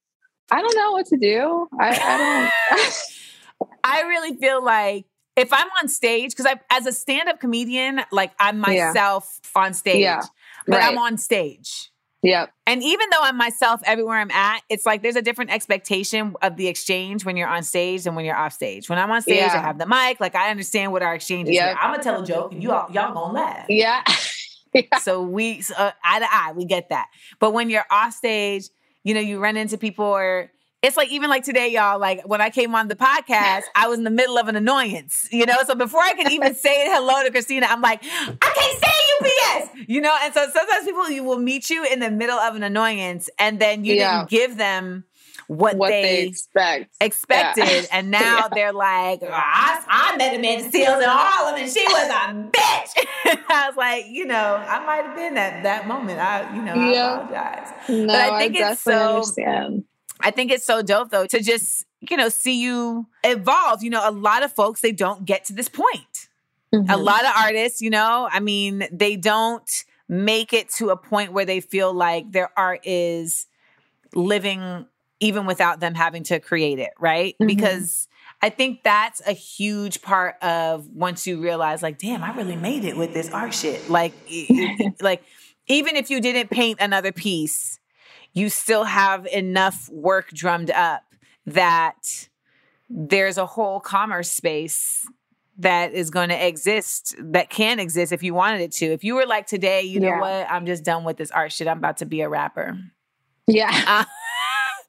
[0.51, 1.69] I don't know what to do.
[1.79, 2.93] I, I don't
[3.85, 5.05] I really feel like
[5.41, 8.89] if I'm on stage, because I as a stand-up comedian, like I'm Yeah.
[8.89, 10.03] myself on stage.
[10.03, 10.23] Yeah.
[10.67, 11.91] But I'm on stage.
[12.23, 12.53] Yep.
[12.67, 16.57] And even though I'm myself everywhere I'm at, it's like there's a different expectation of
[16.57, 18.91] the exchange when you're on stage and when you're off stage.
[18.91, 20.21] When I'm on stage, I have the mic.
[20.21, 21.55] Like I understand what our exchange is.
[21.55, 21.77] Yep.
[21.81, 23.67] I'm gonna tell a joke, and you all, y'all gonna laugh.
[23.69, 24.05] Yeah.
[25.01, 27.09] So we so, uh, eye to eye, we get that.
[27.41, 28.69] But when you're off stage,
[29.03, 31.99] you know, you run into people or it's like even like today, y'all.
[31.99, 35.29] Like when I came on the podcast, I was in the middle of an annoyance,
[35.31, 35.57] you know.
[35.67, 39.89] So before I could even say hello to Cristina, I'm like, I can't say UPS,
[39.89, 40.17] you know.
[40.23, 43.59] And so sometimes people you will meet you in the middle of an annoyance, and
[43.61, 44.19] then you Yeah.
[44.21, 45.05] didn't give them
[45.49, 46.95] what, what they, they expect.
[47.01, 47.83] expected, Yeah.
[47.93, 48.49] and now Yeah.
[48.55, 53.07] they're like, I, I met Amanda Seales in Harlem, and she was a bitch.
[53.51, 56.21] I was like, you know, I might have been at that moment.
[56.21, 57.73] I, you know, I apologize.
[57.89, 59.85] No, I I, think it's definitely so- understand.
[60.23, 63.83] I think it's so dope though to just, you know, see you evolve.
[63.83, 66.29] You know, a lot of folks they don't get to this point.
[66.73, 67.03] A Mhm.
[67.05, 69.69] lot of artists, you know, I mean, they don't
[70.09, 73.47] make it to a point where they feel like their art is
[74.15, 74.87] living
[75.21, 77.37] even without them having to create it, right?
[77.41, 77.47] Mhm.
[77.47, 78.09] Because
[78.41, 82.85] I think that's a huge part of once you realize, like, damn, I really made
[82.85, 83.91] it with this art shit.
[83.91, 84.15] Like,
[85.03, 85.23] like
[85.67, 87.80] even if you didn't paint another piece,
[88.33, 91.03] you still have enough work drummed up
[91.47, 92.29] that
[92.89, 95.07] there's a whole commerce space
[95.59, 98.87] that is going to exist that can exist if you wanted it to.
[98.87, 100.51] If you were like today, you know what?
[100.51, 101.69] I'm just done with this art shit.
[101.69, 102.79] I'm about to be a rapper.
[103.47, 104.05] Yeah.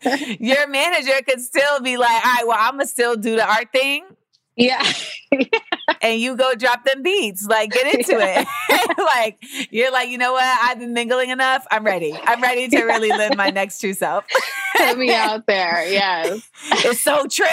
[0.05, 3.45] Uh, your manager could still be like, all right, well, I'm gonna still do the
[3.45, 4.05] art thing
[4.55, 4.81] Yeah.
[6.01, 7.45] and you go drop them beats.
[7.45, 8.47] Like, get into it.
[8.97, 10.43] like, you're like, you know what?
[10.43, 11.65] I've been mingling enough.
[11.71, 12.13] I'm ready.
[12.23, 14.25] I'm ready to really live my next true self.
[14.77, 15.85] Put me out there.
[15.87, 16.49] Yes.
[16.71, 17.45] It's so true.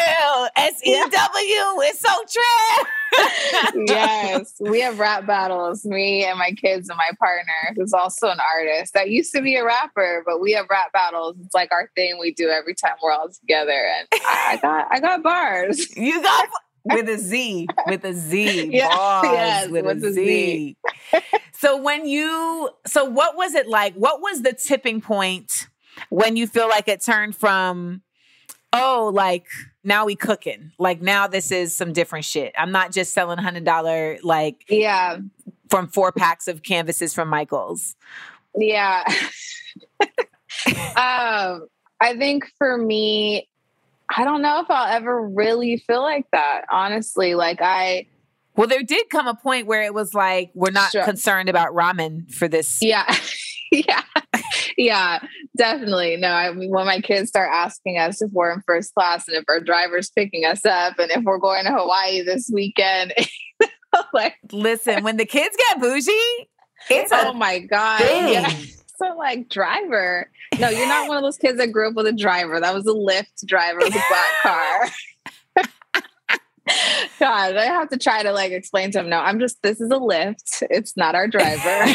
[0.56, 1.12] S E W.
[1.12, 3.84] It's so true.
[3.86, 4.54] yes.
[4.60, 8.94] We have rap battles, me and my kids and my partner, who's also an artist
[8.94, 11.36] that used to be a rapper, but we have rap battles.
[11.44, 13.72] It's like our thing we do every time we're all together.
[13.72, 15.96] And I, I got I got bars.
[15.96, 16.48] You got
[16.84, 20.76] with a Z, with a Z, Yeah, bars, yes, with, with a a Z.
[21.12, 21.20] Z.
[21.52, 23.94] so when you, so what was it like?
[23.94, 25.68] What was the tipping point
[26.10, 28.02] when you feel like it turned from,
[28.72, 29.46] oh, like
[29.84, 32.52] now we cooking, like now this is some different shit.
[32.56, 35.18] I'm not just selling hundred dollar like Yeah.
[35.70, 37.96] from four packs of canvases from Michaels.
[38.56, 39.02] Yeah.
[40.96, 41.66] um,
[42.00, 43.48] I think for me,
[44.14, 47.34] I don't know if I'll ever really feel like that, honestly.
[47.34, 48.06] Like I
[48.56, 51.04] Well, there did come a point where it was like we're not Sure.
[51.04, 52.78] concerned about ramen for this.
[52.82, 53.14] Yeah.
[53.72, 54.02] yeah.
[54.76, 55.18] Yeah,
[55.56, 56.16] definitely.
[56.18, 59.36] No, I mean, when my kids start asking us if we're in first class and
[59.36, 63.12] if our driver's picking us up and if we're going to Hawaii this weekend,
[64.14, 66.12] like, Listen, when the kids get bougie,
[66.90, 68.00] it's oh a my God.
[68.00, 68.52] Yeah.
[68.98, 70.30] So, like, driver.
[70.58, 72.60] No, you're not one of those kids that grew up with a driver.
[72.60, 74.88] That was a Lyft driver with a black car.
[77.18, 79.08] God, I have to try to like explain to him.
[79.08, 80.62] No, I'm just, this is a Lyft.
[80.68, 81.94] It's not our driver.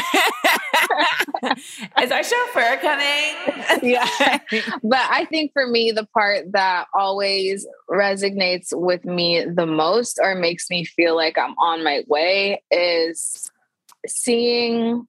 [2.02, 3.34] Is our chauffeur coming?
[3.94, 4.38] yeah.
[4.82, 10.34] But I think for me, the part that always resonates with me the most or
[10.34, 13.50] makes me feel like I'm on my way is
[14.06, 15.06] seeing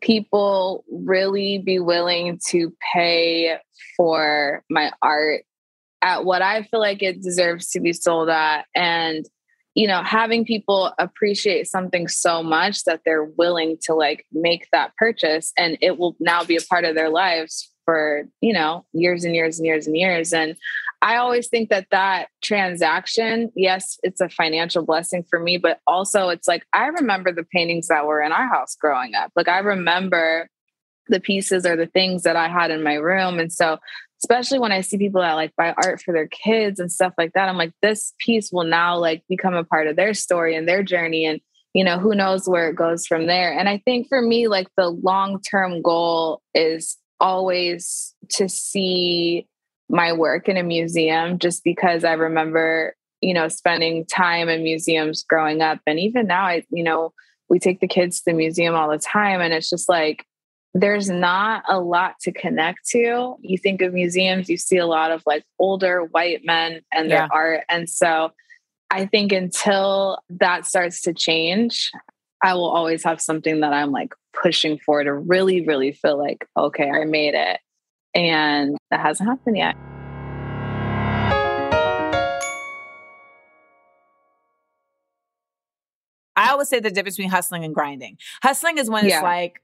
[0.00, 3.58] people really be willing to pay
[3.96, 5.42] for my art
[6.02, 8.66] at what I feel like it deserves to be sold at.
[8.74, 9.24] And
[9.74, 14.94] you know having people appreciate something so much that they're willing to like make that
[14.96, 19.24] purchase and it will now be a part of their lives for you know years
[19.24, 20.56] and years and years and years and
[21.04, 26.28] i always think that that transaction yes it's a financial blessing for me but also
[26.28, 29.58] it's like i remember the paintings that were in our house growing up like i
[29.58, 30.48] remember
[31.08, 33.78] the pieces or the things that i had in my room and so
[34.24, 37.34] especially when I see people that like buy art for their kids and stuff like
[37.34, 37.48] that.
[37.48, 40.82] I'm like, this piece will now like become a part of their story and their
[40.82, 41.26] journey.
[41.26, 41.40] And,
[41.74, 43.52] you know, who knows where it goes from there.
[43.52, 49.46] And I think for me, like the long term goal is always to see
[49.88, 55.22] my work in a museum just because I remember, you know, spending time in museums
[55.22, 55.80] growing up.
[55.86, 57.12] And even now, I, you know,
[57.48, 59.40] we take the kids to the museum all the time.
[59.40, 60.24] And it's just like,
[60.74, 63.36] there's not a lot to connect to.
[63.40, 67.18] You think of museums, you see a lot of like older white men and their
[67.18, 67.28] yeah.
[67.30, 67.60] art.
[67.68, 68.32] And so
[68.90, 71.90] I think until that starts to change,
[72.42, 76.46] I will always have something that I'm like pushing for to really, really feel like,
[76.56, 77.60] okay, I made it.
[78.14, 79.74] And that hasn't happened yet.
[86.36, 88.18] I always say the difference between hustling and grinding.
[88.42, 89.16] Hustling is when yeah.
[89.16, 89.62] it's like,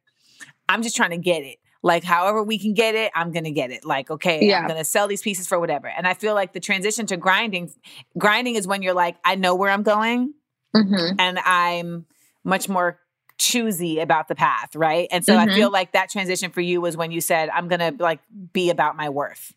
[0.68, 1.58] I'm just trying to get it.
[1.82, 3.84] Like, however we can get it, I'm gonna get it.
[3.84, 4.60] Like, okay, yeah.
[4.60, 5.88] I'm gonna sell these pieces for whatever.
[5.88, 7.72] And I feel like the transition to grinding,
[8.18, 10.34] grinding is when you're like, I know where I'm going,
[10.76, 11.18] mm-hmm.
[11.18, 12.06] and I'm
[12.44, 13.00] much more
[13.40, 15.08] choosy about the path, right?
[15.10, 15.50] And so mm-hmm.
[15.50, 18.20] I feel like that transition for you was when you said, I'm gonna like
[18.52, 19.52] be about my worth.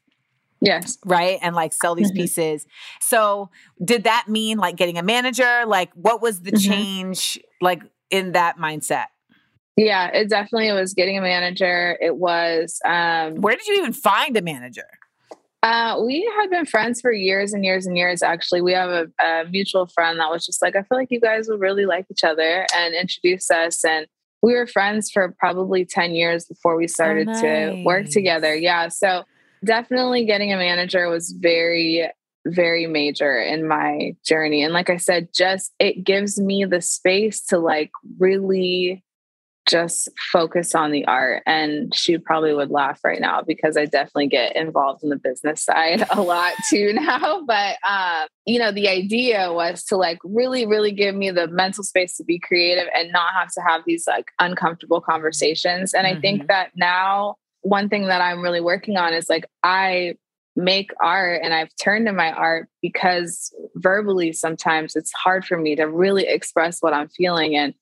[0.61, 0.97] Yes.
[1.05, 1.37] Right.
[1.41, 2.21] And like sell these mm-hmm.
[2.21, 2.65] pieces.
[3.01, 3.49] So,
[3.83, 5.65] did that mean like getting a manager?
[5.67, 6.71] Like, what was the mm-hmm.
[6.71, 9.07] change like in that mindset?
[9.75, 11.97] Yeah, it definitely was getting a manager.
[11.99, 14.87] It was um Where did you even find a manager?
[15.63, 18.21] Uh, we had been friends for years and years and years.
[18.21, 21.21] Actually, we have a, a, mutual friend that was just like, I feel like you
[21.21, 23.85] guys would really like each other, and introduced us.
[23.85, 24.05] And
[24.41, 27.41] we were friends for probably ten years before we started oh, nice.
[27.41, 28.53] to work together.
[28.53, 29.23] Yeah, so
[29.63, 32.09] definitely getting a manager was very,
[32.45, 34.63] very major in my journey.
[34.63, 39.01] And like I said, just it gives me the space to like really
[39.67, 41.43] just focus on the art.
[41.45, 45.63] And she probably would laugh right now because I definitely get involved in the business
[45.63, 47.43] side a lot too now.
[47.45, 51.83] But, um, you know, the idea was to like really, really give me the mental
[51.83, 55.93] space to be creative and not have to have these like uncomfortable conversations.
[55.93, 56.17] And mm-hmm.
[56.17, 56.47] I think mm-hmm.
[56.47, 60.15] that now, one thing that I'm really working on is like, I
[60.55, 65.75] make art and I've turned to my art because verbally sometimes it's hard for me
[65.75, 67.55] to really express what I'm feeling.
[67.55, 67.73] And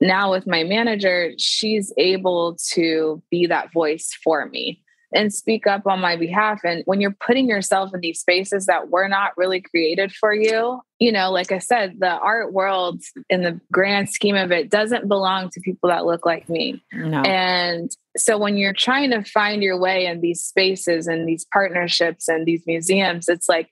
[0.00, 4.82] now with my manager, she's able to be that voice for me
[5.12, 6.60] and speak up on my behalf.
[6.64, 10.80] And when you're putting yourself in these spaces that were not really created for you,
[10.98, 15.08] you know, like I said, the art world in the grand scheme of it doesn't
[15.08, 16.82] belong to people that look like me.
[16.92, 17.22] No.
[17.22, 22.28] And so when you're trying to find your way in these spaces and these partnerships
[22.28, 23.70] and these museums, it's like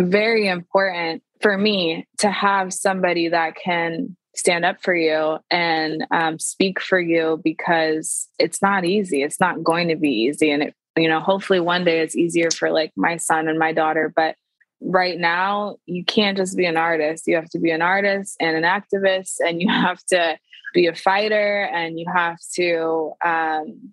[0.00, 6.38] very important for me to have somebody that can stand up for you and um,
[6.38, 9.22] speak for you because it's not easy.
[9.22, 10.50] It's not going to be easy.
[10.50, 13.72] And it, you know, hopefully one day it's easier for like my son and my
[13.72, 14.12] daughter.
[14.14, 14.36] But
[14.80, 17.26] right now, you can't just be an artist.
[17.26, 20.38] You have to be an artist and an activist, and you have to
[20.74, 23.92] be a fighter, and you have to um,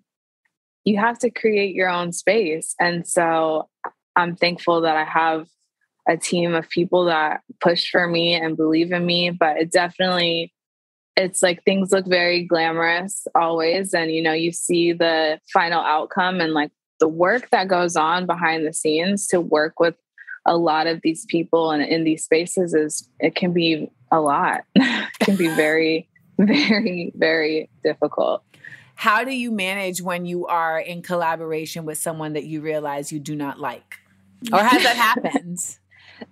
[0.84, 2.74] you have to create your own space.
[2.78, 3.68] And so
[4.14, 5.46] I'm thankful that I have
[6.08, 10.52] a team of people that push for me and believe in me but it definitely
[11.16, 13.94] it's like things look very glamorous always.
[13.94, 18.26] And you know you see the final outcome and like the work that goes on
[18.26, 19.94] behind the scenes to work with
[20.46, 24.62] a lot of these people and in these spaces is it can be a lot.
[25.18, 28.42] It can be very very very difficult.
[28.94, 33.18] How do you manage when you are in collaboration with someone that you realize you
[33.18, 33.96] do not like?
[34.52, 35.58] Or has that happened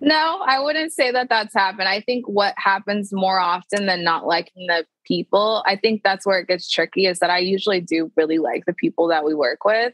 [0.01, 1.87] no, I wouldn't say that that's happened.
[1.87, 6.39] I think what happens more often than not liking the people, I think that's where
[6.39, 9.63] it gets tricky is that I usually do really like the people that we work
[9.65, 9.93] with.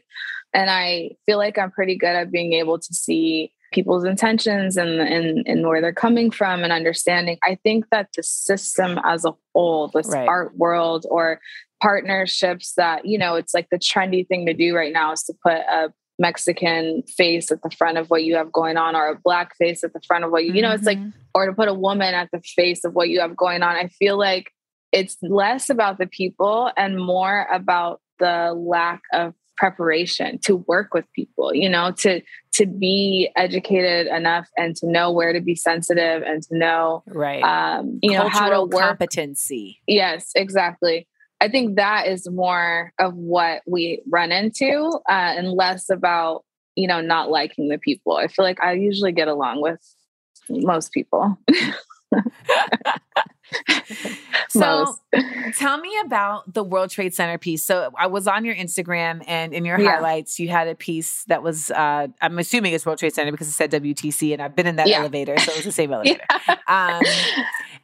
[0.54, 5.00] And I feel like I'm pretty good at being able to see people's intentions and,
[5.00, 7.38] and, and where they're coming from and understanding.
[7.42, 10.28] I think that the system as a whole, this right.
[10.28, 11.40] art world or
[11.82, 15.34] partnerships that, you know, it's like the trendy thing to do right now is to
[15.42, 15.92] put a
[16.26, 19.82] Mexican face at the front of what you have going on or a black face
[19.84, 21.12] at the front of what you, you know, it's like, Mhm.
[21.34, 23.74] or to put a woman at the face of what you have going on.
[23.76, 24.46] I feel like
[24.92, 31.04] it's less about the people and more about the lack of preparation to work with
[31.14, 32.20] people you know to
[32.52, 37.42] to be educated enough and to know where to be sensitive and to know right.
[37.44, 39.80] um you know how to work competency.
[39.86, 41.06] yes exactly
[41.42, 46.44] i think that is more of what we run into uh, and less about
[46.76, 48.16] you know not liking the people.
[48.16, 49.80] I feel like i usually get along with
[50.48, 51.38] most people
[54.48, 54.96] So
[55.56, 57.64] tell me about the World Trade Center piece.
[57.64, 59.92] So I was on your Instagram and in your Yeah.
[59.94, 63.48] highlights, you had a piece that was, uh, I'm assuming it's World Trade Center because
[63.48, 64.98] it said WTC and I've been in that Yeah.
[64.98, 65.38] elevator.
[65.38, 66.24] So it was the same elevator.
[66.66, 67.04] Um,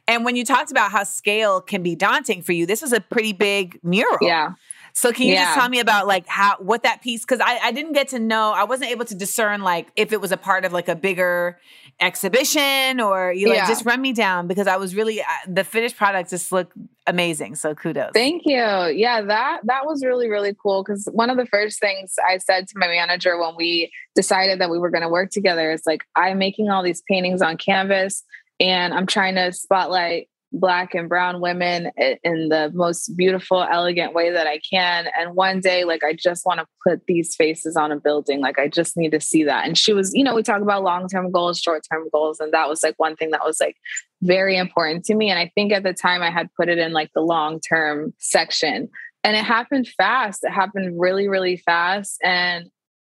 [0.07, 2.99] and when you talked about how scale can be daunting for you, this was a
[3.01, 4.17] pretty big mural.
[4.21, 4.51] yeah
[4.93, 7.21] So can you just tell me about like how what that piece?
[7.21, 10.19] Because I, I didn't get to know, I wasn't able to discern like if it
[10.21, 11.59] was a part of like a bigger
[12.01, 13.67] exhibition or you like Yeah.
[13.67, 16.73] just run me down because I was really uh, the finished product just looked
[17.07, 17.55] amazing.
[17.55, 18.11] So kudos.
[18.13, 18.55] Thank you.
[18.55, 22.67] Yeah, that that was really really cool because one of the first things I said
[22.69, 26.03] to my manager when we decided that we were going to work together is like
[26.15, 28.23] I'm making all these paintings on canvas
[28.61, 31.91] and I'm trying to spotlight black and brown women
[32.23, 36.45] in the most beautiful elegant way that I can and one day like I just
[36.45, 39.67] want to put these faces on a building like I just need to see that
[39.67, 42.81] and she was you know we talk about long-term goals short-term goals and that was
[42.81, 43.75] like one thing that was like
[44.21, 45.29] very important to me.
[45.29, 48.13] And I think at the time I had put it in like the long term
[48.19, 48.89] section.
[49.23, 50.43] And it happened fast.
[50.43, 52.19] It happened really, really fast.
[52.23, 52.69] And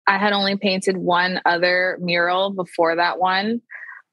[0.07, 3.61] I had only painted one other mural before that one,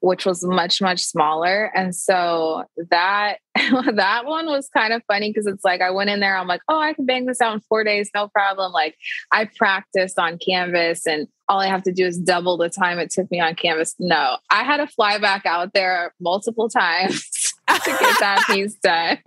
[0.04, 1.70] which was much, much smaller.
[1.74, 6.20] And so that that one was kind of funny because it's like I went in
[6.20, 8.70] there, I'm like, oh, I can bang this out in four days, no problem.
[8.70, 8.96] Like
[9.32, 13.10] I practiced on canvas and all I have to do is double the time it
[13.10, 13.94] took me on canvas.
[13.98, 17.30] No, I had to fly back out there multiple times
[17.68, 19.18] to get that piece done.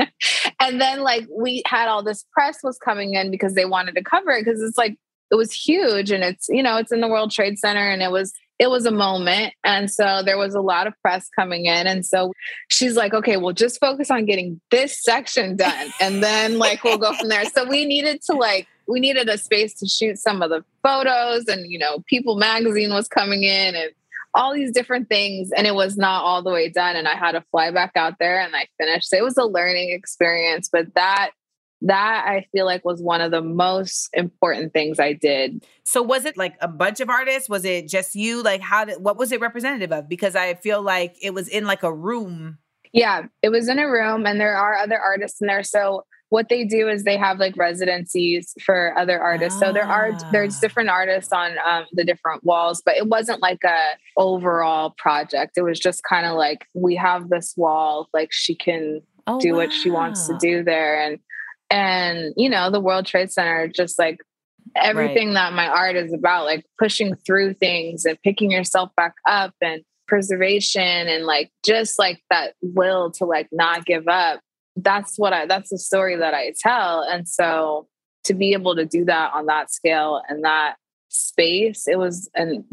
[0.59, 4.03] And then like we had all this press was coming in because they wanted to
[4.03, 4.95] cover it because it's like
[5.31, 8.11] it was huge and it's you know it's in the World Trade Center and it
[8.11, 9.53] was it was a moment.
[9.63, 11.87] And so there was a lot of press coming in.
[11.87, 12.33] And so
[12.69, 15.91] she's like okay well just focus on getting this section done.
[16.01, 17.45] And then like we'll go from there.
[17.45, 21.45] So we needed to like we needed a space to shoot some of the photos
[21.47, 23.91] and you know people magazine was coming in and
[24.33, 25.51] all these different things.
[25.55, 26.95] And it was not all the way done.
[26.95, 29.13] And i had to fly back out there and i finished.
[29.13, 31.31] It was a learning experience but that
[31.81, 36.25] that i feel like was one of the most important things i did So was
[36.25, 37.47] it like a bunch of artists?
[37.49, 38.43] Was it just you?
[38.43, 40.09] Like how did what was it representative of?
[40.09, 42.57] Because I feel like it was in like a room.
[42.93, 45.63] Yeah, it was in a room and there are other artists in there.
[45.63, 49.59] So what they do is they have like residencies for other artists.
[49.59, 50.59] So there are there's Ah.
[50.61, 53.79] different artists on um, the different walls, but it wasn't like a
[54.17, 55.57] overall project.
[55.57, 59.55] It was just kind of like we have this wall, like she can Oh, do
[59.55, 61.19] what she wants to do there, and
[61.69, 64.19] and you know the World Trade Center just like
[64.75, 69.53] everything that my art is about, like pushing through things and picking yourself back up
[69.61, 74.39] and preservation and like just like that will to like not give up.
[74.75, 77.01] That's what i that's the story that i tell.
[77.01, 77.87] And so
[78.25, 80.75] to be able to do that on that scale and that
[81.09, 82.65] space it was an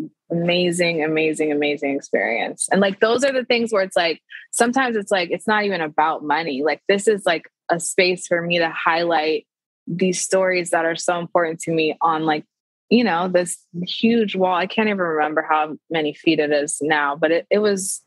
[0.42, 2.68] amazing amazing amazing experience.
[2.70, 4.20] And like those are the things where it's like
[4.50, 6.62] sometimes it's like it's not even about money.
[6.62, 9.46] Like this is like a space for me to highlight
[9.86, 12.44] these stories that are so important to me on like
[12.90, 14.54] you know this huge wall.
[14.54, 18.02] I can't even remember how many feet it is now but it, it was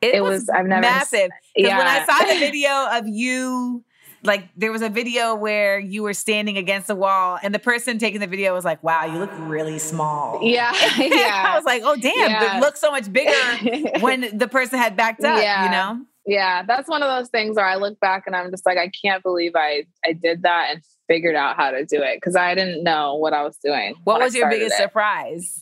[0.00, 1.30] It, It was, was- I've never- massive.
[1.56, 3.84] yeah when I saw the video of you,
[4.24, 7.98] like there was a video where you were standing against the wall, and the person
[7.98, 11.44] taking the video was like, "Wow, you look really small." yeah yeah.
[11.48, 12.30] I was like, "Oh, damn!
[12.30, 12.56] Yeah.
[12.56, 15.64] It looks so much bigger when the person had backed up." Yeah.
[15.64, 16.04] You know.
[16.24, 18.88] yeah that's one of those things where i look back and i'm just like i
[19.04, 22.54] can't believe i i did that and figured out how to do it because i
[22.54, 24.76] didn't know what i was doing What was your biggest it.
[24.76, 25.60] surprise?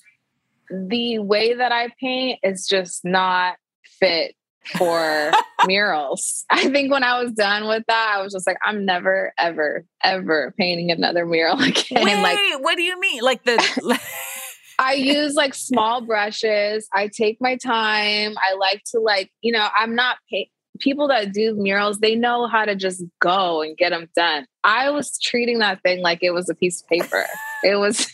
[0.70, 3.56] the way that i paint is just not
[4.00, 4.34] fit
[4.76, 5.32] for
[5.66, 9.32] murals i think when i was done with that i was just like i'm never
[9.38, 13.22] ever ever painting another mural again Wait, like what do you mean?
[13.22, 14.00] Like the
[14.78, 16.88] I use like small brushes.
[16.94, 18.34] I take my time.
[18.38, 22.46] I like to like, you know, I'm not pay- people that do murals, they know
[22.46, 24.46] how to just go and get them done.
[24.64, 27.26] I was treating that thing like it was a piece of paper.
[27.62, 28.10] It was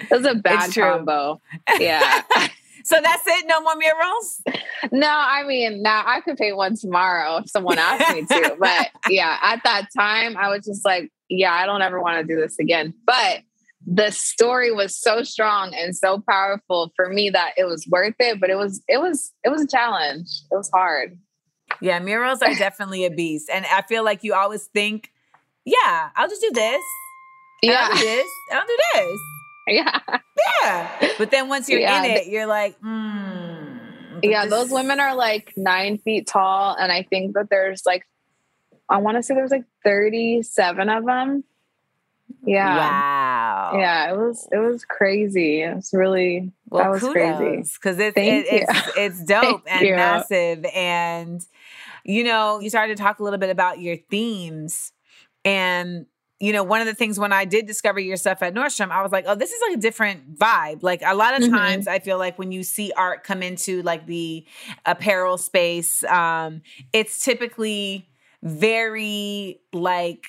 [0.00, 1.40] it was a bad combo.
[1.78, 2.22] Yeah.
[2.88, 3.44] So that's it.
[3.46, 4.42] No more murals.
[4.92, 8.56] no, I mean, now I could paint one tomorrow if someone asked me to.
[8.58, 12.34] But yeah, at that time I was just like yeah, I don't ever want to
[12.34, 12.94] do this again.
[13.04, 13.40] But
[13.86, 18.40] the story was so strong and so powerful for me that it was worth it.
[18.40, 20.26] But it was, it was, it was a challenge.
[20.50, 21.18] It was hard.
[21.82, 23.50] Yeah, murals are definitely a beast.
[23.52, 25.12] And I feel like you always think,
[25.66, 26.82] yeah, I'll just do this.
[27.62, 28.16] and I'll do Yeah.
[28.16, 28.26] this.
[28.52, 29.20] I'll do this.
[29.68, 29.98] Yeah.
[30.62, 31.08] Yeah.
[31.18, 33.78] But then once you're Yeah, in it, you're like, hmm.
[34.22, 34.42] Yeah.
[34.44, 36.74] this- Those women are like nine feet tall.
[36.78, 38.06] And I think that there's like,
[38.88, 41.44] I want to say there's like 37 of them.
[42.44, 42.76] Yeah.
[42.76, 43.72] Wow.
[43.78, 44.12] Yeah.
[44.12, 45.62] It was, it was crazy.
[45.62, 47.62] It's really, Well, that was crazy.
[47.74, 49.94] because it's it, it's it's dope and you.
[49.96, 51.44] massive, and
[52.04, 54.92] you know, you started to talk a little bit about your themes,
[55.44, 56.06] and
[56.40, 59.02] you know, one of the things when I did discover your stuff at Nordstrom, I
[59.02, 60.82] was like, oh, this is like a different vibe.
[60.82, 61.50] Like a lot of Mhm.
[61.50, 64.46] times, I feel like when you see art come into like the
[64.86, 66.62] apparel space, um,
[66.92, 68.08] it's typically
[68.42, 70.26] very like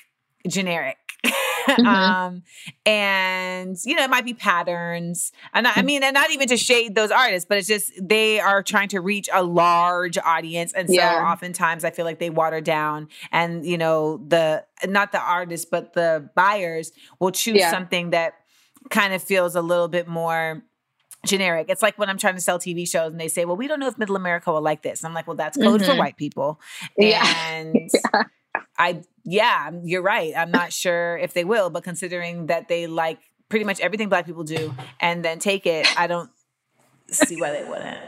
[0.48, 0.96] generic.
[1.68, 1.86] Mhm.
[1.86, 2.42] um
[2.86, 6.56] and you know it might be patterns and I, I mean and not even to
[6.56, 10.88] shade those artists but it's just they are trying to reach a large audience and
[10.88, 11.24] so Yeah.
[11.30, 15.92] oftentimes i feel like they water down and you know the not the artists but
[15.94, 17.70] the buyers will choose Yeah.
[17.70, 18.34] something that
[18.90, 20.62] kind of feels a little bit more
[21.26, 21.66] generic.
[21.68, 23.78] It's like when I'm trying to sell TV shows and they say, "Well, we don't
[23.78, 25.98] know if Middle America will like this." And I'm like, "Well, that's code for Mhm.
[25.98, 26.58] white people."
[26.96, 27.20] Yeah.
[28.78, 30.32] I yeah, you're right.
[30.36, 34.26] I'm not sure if they will, but considering that they like pretty much everything black
[34.26, 36.30] people do and then take it, I don't
[37.08, 37.98] see why they wouldn't.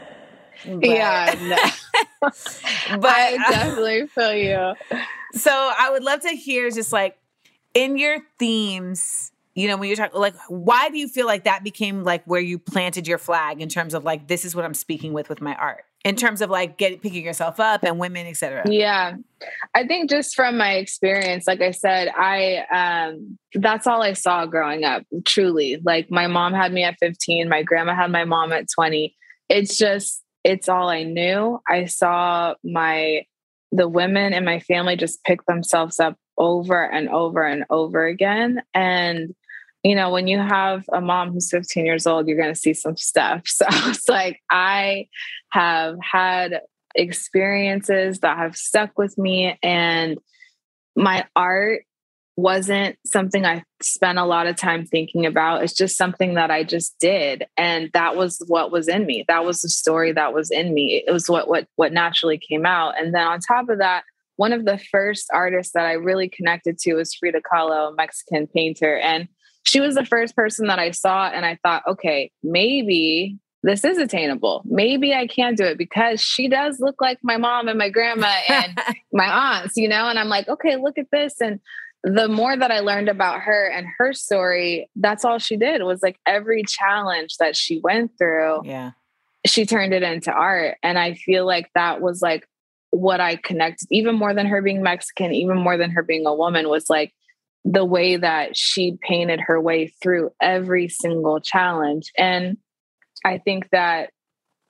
[0.65, 1.35] But, yeah.
[1.41, 1.55] No.
[2.97, 4.73] but I definitely feel you.
[5.33, 7.17] so I would love to hear just like
[7.73, 11.63] in your themes, you know, when you're talking like why do you feel like that
[11.63, 14.73] became like where you planted your flag in terms of like this is what I'm
[14.73, 15.83] speaking with with my art.
[16.03, 18.63] In terms of like getting picking yourself up and women, etc.
[18.69, 19.13] Yeah.
[19.73, 22.65] I think just from my experience, like I said, I
[23.07, 25.81] um that's all I saw growing up, truly.
[25.83, 29.15] Like my mom had me at 15, my grandma had my mom at 20.
[29.47, 31.61] It's just it's all I knew.
[31.69, 33.25] I saw my
[33.71, 38.61] the women in my family just pick themselves up over and over and over again
[38.73, 39.33] and
[39.83, 42.73] you know, when you have a mom who's 15 years old, you're going to see
[42.73, 43.43] some stuff.
[43.47, 45.07] So it's like I
[45.49, 46.61] have had
[46.95, 50.17] experiences that have stuck with me and
[50.95, 51.83] my art
[52.35, 55.63] wasn't something I spent a lot of time thinking about.
[55.63, 59.25] It's just something that I just did and that was what was in me.
[59.27, 61.03] That was the story that was in me.
[61.05, 62.99] It was what what what naturally came out.
[62.99, 64.03] And then on top of that,
[64.35, 68.47] one of the first artists that I really connected to was Frida Kahlo, a Mexican
[68.47, 69.27] painter and
[69.63, 73.97] she was the first person that I saw and I thought, okay, maybe this is
[73.97, 74.61] attainable.
[74.65, 78.33] Maybe I can do it because she does look like my mom and my grandma
[78.49, 78.77] and
[79.13, 80.09] my aunts, you know?
[80.09, 81.39] And I'm like, okay, look at this.
[81.39, 81.61] And
[82.03, 86.03] the more that I learned about her and her story, that's all she did was
[86.03, 88.91] like every challenge that she went through, yeah.
[89.45, 90.77] she turned it into art.
[90.83, 92.45] And I feel like that was like
[92.89, 96.35] what I connected, even more than her being Mexican, even more than her being a
[96.35, 97.13] woman, was like
[97.65, 102.11] the way that she painted her way through every single challenge.
[102.17, 102.57] And
[103.23, 104.11] I think that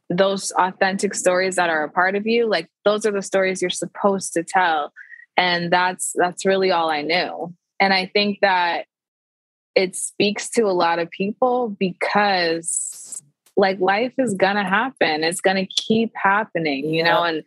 [0.09, 3.71] those authentic stories that are a part of you, like those are the stories you're
[3.71, 4.93] supposed to tell.
[5.37, 7.53] And that's that's really all I knew.
[7.79, 8.85] And I think that
[9.75, 13.23] it speaks to a lot of people because
[13.57, 15.23] like life is gonna happen.
[15.23, 17.43] It's gonna keep happening, you know, and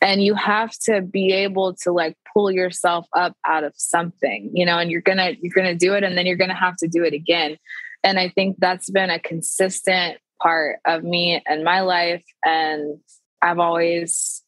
[0.00, 4.66] and you have to be able to like pull yourself up out of something, you
[4.66, 7.04] know, and you're gonna you're gonna do it and then you're gonna have to do
[7.04, 7.56] it again.
[8.04, 12.24] And I think that's been a consistent part of me and my life.
[12.44, 12.98] And
[13.42, 14.42] I've always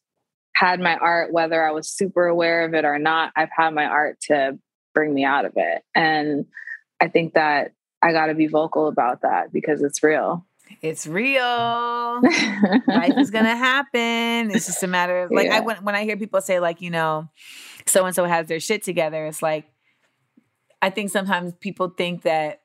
[0.53, 3.85] had my art, whether I was super aware of it or not, I've had my
[3.85, 4.59] art to
[4.93, 5.83] bring me out of it.
[5.95, 6.45] And
[6.99, 7.71] I think that
[8.01, 10.45] I got to be vocal about that because it's real.
[10.81, 11.41] It's real.
[12.21, 14.51] Life is gonna happen.
[14.51, 16.89] It's just a matter of like I when when I hear people say like you
[16.89, 17.29] know,
[17.85, 19.25] so and so has their shit together.
[19.25, 19.65] It's like
[20.81, 22.61] I think sometimes people think that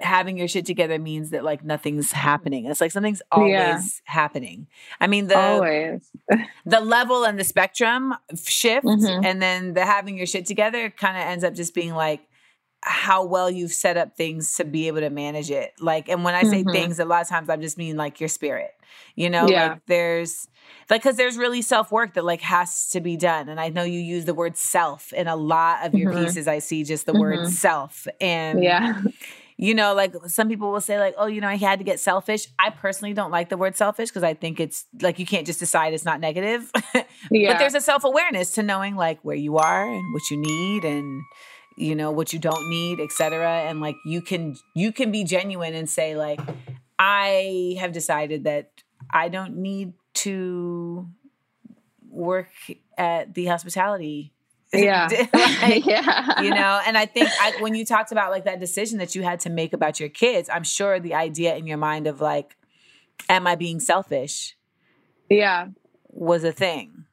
[0.00, 2.66] having your shit together means that like nothing's happening.
[2.66, 3.80] It's like something's always Yeah.
[4.04, 4.68] happening.
[5.00, 6.08] I mean the Always.
[6.64, 9.24] the level and the spectrum shift, Mhm.
[9.24, 12.20] and then the having your shit together kind of ends up just being like
[12.82, 15.72] how well you've set up things to be able to manage it.
[15.80, 16.72] Like, and when I say Mhm.
[16.72, 18.70] things, a lot of times I just mean like your spirit.
[19.16, 19.70] You know, Yeah.
[19.72, 20.48] like there's
[20.88, 23.82] like because there's really self work that like has to be done, and I know
[23.82, 26.24] you use the word self in a lot of your Mhm.
[26.24, 26.48] pieces.
[26.48, 27.48] I see just the word Mhm.
[27.48, 29.02] self, and Yeah.
[29.58, 31.98] you know, like some people will say, like, oh, you know, I had to get
[32.00, 32.46] selfish.
[32.60, 35.58] I personally don't like the word selfish because I think it's like you can't just
[35.58, 36.70] decide it's not negative.
[37.30, 37.50] Yeah.
[37.52, 40.84] but there's a self awareness to knowing like where you are and what you need
[40.84, 41.22] and
[41.78, 45.74] you know what you don't need etc and like you can you can be genuine
[45.74, 46.40] and say like
[46.98, 48.70] i have decided that
[49.10, 51.08] i don't need to
[52.10, 52.50] work
[52.96, 54.32] at the hospitality
[54.72, 55.08] Yeah.
[55.62, 56.42] Like, yeah.
[56.42, 59.22] you know and i think I, when you talked about like that decision that you
[59.22, 62.56] had to make about your kids i'm sure the idea in your mind of like
[63.28, 64.56] am i being selfish
[65.30, 65.68] Yeah.
[66.08, 67.04] was a thing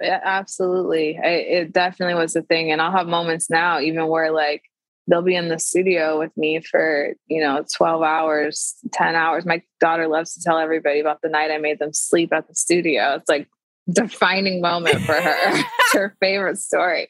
[0.00, 1.18] Yeah, absolutely.
[1.18, 2.72] I, it definitely was a thing.
[2.72, 4.62] And I'll have moments now, even where like
[5.06, 9.44] they'll be in the studio with me for, you know, 12 hours, 10 hours.
[9.44, 12.54] My daughter loves to tell everybody about the night I made them sleep at the
[12.54, 13.14] studio.
[13.16, 13.48] It's like
[13.92, 15.36] defining moment for her.
[15.54, 17.08] it's her favorite story.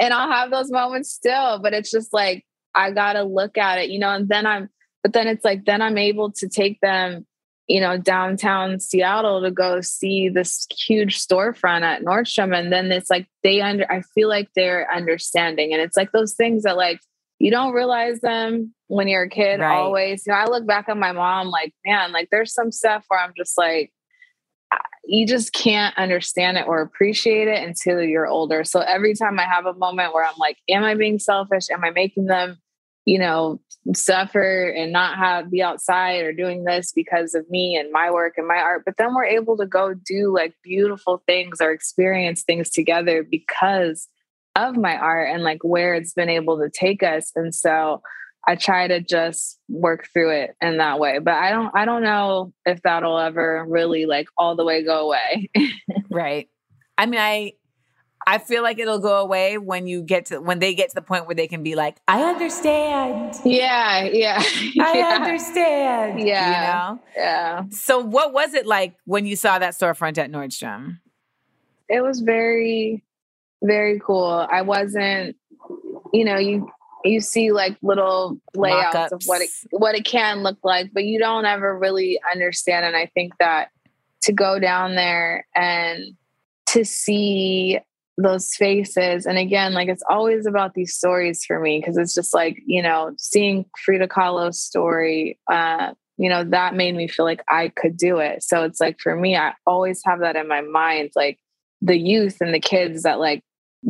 [0.00, 3.90] And I'll have those moments still, but it's just like I gotta look at it,
[3.90, 4.68] you know, and then I'm
[5.02, 7.26] but then it's like then I'm able to take them
[7.68, 12.58] you know, downtown Seattle to go see this huge storefront at Nordstrom.
[12.58, 15.74] And then it's like they under, I feel like they're understanding.
[15.74, 17.00] And it's like those things that like
[17.38, 19.76] you don't realize them when you're a kid Right.
[19.76, 20.26] always.
[20.26, 23.20] You know, I look back on my mom like, man, like there's some stuff where
[23.20, 23.92] I'm just like,
[25.04, 28.64] you just can't understand it or appreciate it until you're older.
[28.64, 31.70] So every time I have a moment where I'm like, am I being selfish?
[31.70, 32.58] Am I making them,
[33.08, 33.58] you know,
[33.94, 38.34] suffer and not have be outside or doing this because of me and my work
[38.36, 38.82] and my art.
[38.84, 44.08] But then we're able to go do like beautiful things or experience things together because
[44.56, 47.32] of my art and like where it's been able to take us.
[47.34, 48.02] And so
[48.46, 51.18] i try to just work through it in that way.
[51.18, 55.06] But i don't i don't know if that'll ever really like all the way go
[55.06, 55.50] away.
[56.10, 56.48] Right.
[56.96, 57.52] I mean i
[58.28, 61.02] i feel like it'll go away when you get to when they get to the
[61.02, 63.34] point where they can be like i understand.
[63.44, 64.42] Yeah yeah
[64.80, 66.20] i yeah, understand.
[66.20, 66.46] Yeah.
[66.46, 67.02] you know?
[67.16, 67.64] yeah.
[67.70, 70.98] So what was it like when you saw that storefront at nordstrom?
[71.88, 73.02] It was very
[73.62, 74.46] very cool.
[74.50, 75.36] I wasn't
[76.12, 76.70] you know you
[77.04, 81.18] you see like little layouts of what it what it can look like but you
[81.18, 83.68] don't ever really understand and i think that
[84.20, 86.16] to go down there and
[86.66, 87.78] to see
[88.20, 92.34] those faces and again like it's always about these stories for me because it's just
[92.34, 97.42] like you know seeing frida kahlo's story uh you know that made me feel like
[97.48, 100.60] i could do it so it's like for me i always have that in my
[100.62, 101.38] mind like
[101.80, 103.44] the youth and the kids that like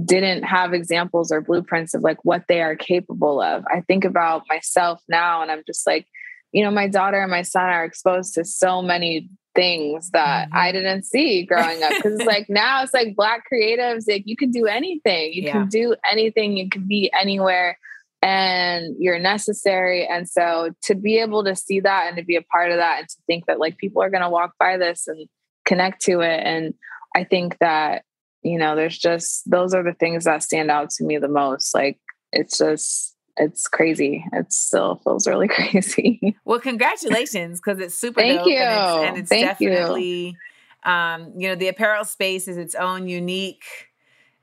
[0.04, 3.64] didn't have examples or blueprints of like what they are capable of.
[3.72, 6.06] I think about myself now and I'm just like,
[6.52, 10.48] you know, my daughter and my son are exposed to so many things that.
[10.52, 10.78] I mm-hmm.
[10.78, 11.92] didn't see growing up.
[12.02, 15.32] Cause it's like now it's like black creatives, like you can do anything.
[15.32, 15.52] You Yeah.
[15.52, 17.78] can do anything, you can be anywhere
[18.22, 20.06] and you're necessary.
[20.06, 23.00] And so to be able to see that and to be a part of that
[23.00, 25.28] and to think that like people are gonna walk by this and
[25.64, 26.40] connect to it.
[26.44, 26.74] And
[27.14, 28.04] I think that
[28.42, 31.74] you know there's just those are the things that stand out to me the most
[31.74, 31.98] like
[32.32, 38.38] it's just it's crazy it still feels really crazy well congratulations because it's super Thank
[38.38, 38.56] dope you.
[38.56, 39.70] and it's, and it's Thank you.
[39.70, 40.36] definitely
[40.84, 43.64] um you know the apparel space is its own unique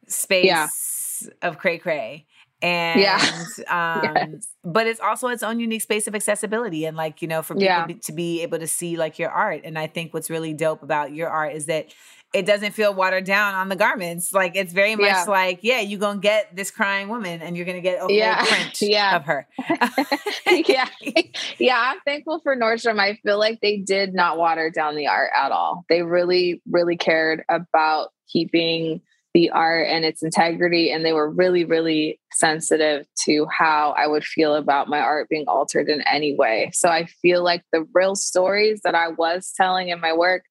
[0.08, 2.26] space of cray cray
[2.62, 4.48] and um Yes.
[4.64, 7.64] but it's also its own unique space of accessibility and like you know for people
[7.66, 7.88] Yeah.
[7.88, 11.14] to be able to see like your art and i think what's really dope about
[11.14, 11.94] your art is that
[12.34, 15.24] it doesn't feel watered down on the garments like it's very much Yeah.
[15.28, 18.44] like yeah you're gonna get this crying woman and you're gonna get a Yeah.
[18.48, 19.16] print Yeah.
[19.16, 19.48] of her
[20.48, 20.88] yeah
[21.60, 25.30] yeah i'm thankful for nordstrom i feel like they did not water down the art
[25.36, 29.02] at all they really really cared about keeping
[29.34, 34.24] the art and its integrity and they were really really sensitive to how i would
[34.24, 38.16] feel about my art being altered in any way so i feel like the real
[38.16, 40.44] stories that i was telling in my work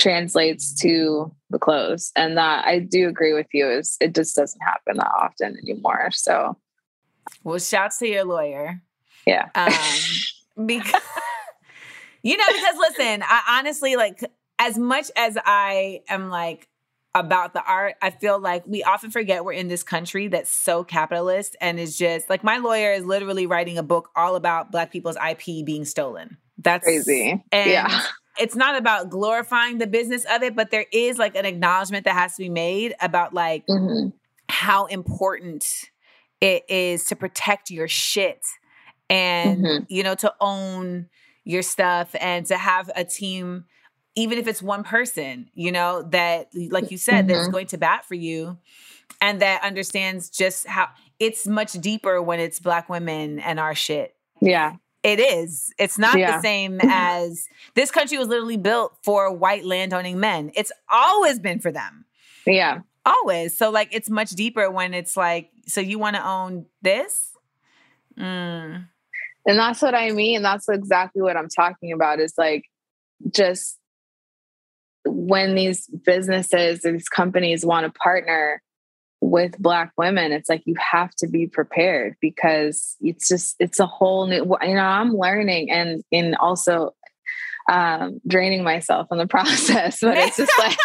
[0.00, 2.10] translates to the clothes.
[2.16, 6.10] And that i do agree with you is it just doesn't happen that often anymore.
[6.10, 6.56] So
[7.44, 8.82] well shouts to your lawyer.
[9.26, 9.48] Yeah.
[9.54, 9.72] Um
[10.66, 11.02] because
[12.22, 14.20] you know because listen i honestly like
[14.58, 16.68] as much as i am like
[17.14, 20.84] about the art i feel like we often forget we're in this country that's so
[20.84, 24.92] capitalist and is just like my lawyer is literally writing a book all about black
[24.92, 26.36] people's ip being stolen.
[26.58, 27.42] That's crazy.
[27.52, 28.02] And yeah
[28.38, 32.14] it's not about glorifying the business of it but there is like an acknowledgement that
[32.14, 34.12] has to be made about like Mhm.
[34.48, 35.64] how important
[36.40, 38.44] it is to protect your shit
[39.08, 39.86] and Mhm.
[39.88, 41.08] you know to own
[41.44, 43.64] your stuff and to have a team
[44.16, 47.52] even if it's one person you know that like you said that's Mhm.
[47.52, 48.58] going to bat for you
[49.20, 54.14] and that understands just how it's much deeper when it's black women and our shit
[54.40, 55.72] yeah it is.
[55.78, 56.36] It's not Yeah.
[56.36, 60.50] the same as this country was literally built for white landowning men.
[60.54, 62.04] It's always been for them.
[62.46, 63.56] yeah Always.
[63.56, 67.32] So like it's much deeper when it's like so you want to own this?
[68.18, 68.86] Mm.
[69.46, 70.42] And that's what I mean.
[70.42, 72.64] That's exactly what I'm talking about is like
[73.30, 73.78] just
[75.06, 78.62] when these businesses, these companies want to partner
[79.20, 83.86] with black women, it's like you have to be prepared because it's just it's a
[83.86, 86.94] whole new you know, I'm learning and and also
[87.70, 89.98] um draining myself in the process.
[90.00, 90.76] But it's just like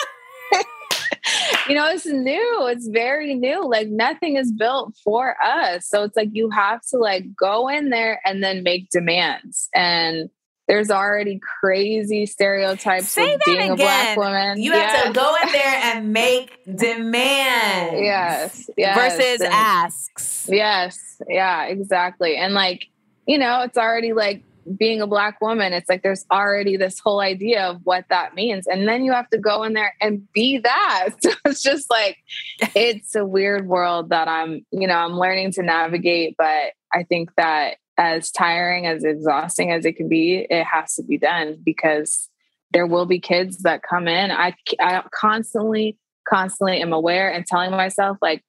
[1.69, 2.67] you know, it's new.
[2.67, 3.67] It's very new.
[3.67, 5.87] Like nothing is built for us.
[5.87, 9.69] So it's like you have to like go in there and then make demands.
[9.73, 10.29] And
[10.67, 14.59] there's already crazy stereotypes Say of being a black woman.
[14.61, 18.01] You have to go in there and make demands.
[18.01, 18.69] Yes.
[18.77, 18.97] yes.
[19.17, 20.47] Versus And- asks.
[20.49, 21.21] Yes.
[21.27, 22.35] Yeah, exactly.
[22.35, 22.87] And like,
[23.27, 24.43] you know, it's already like
[24.77, 28.65] being a black woman, it's like there's already this whole idea of what that means.
[28.65, 31.09] And then you have to go in there and be that.
[31.21, 32.17] So it's just like
[32.75, 37.29] it's a weird world that I'm, you know, I'm learning to navigate, but I think
[37.37, 42.29] that as tiring as exhausting as it can be, it has to be done because
[42.71, 44.31] there will be kids that come in.
[44.31, 48.43] I I constantly constantly am aware and telling myself like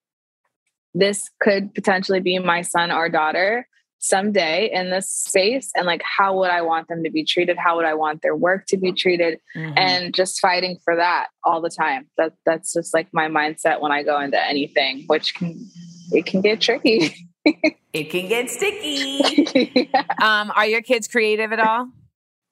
[0.95, 3.69] this could potentially be my son or daughter
[3.99, 7.77] someday in this space and like how would i want them to be treated how
[7.77, 9.73] would i want their work to be treated Mhm.
[9.79, 13.93] and just fighting for that all the time that that's just like my mindset when
[13.93, 15.59] i go into anything which can
[16.13, 17.15] it can get tricky
[17.97, 19.91] it can get sticky.
[20.23, 21.89] um, are your kids creative at all?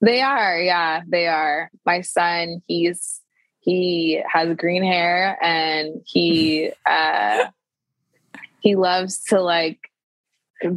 [0.05, 3.21] they are yeah they are my son he's
[3.61, 7.47] he has green hair and he uh
[8.61, 9.79] he loves to like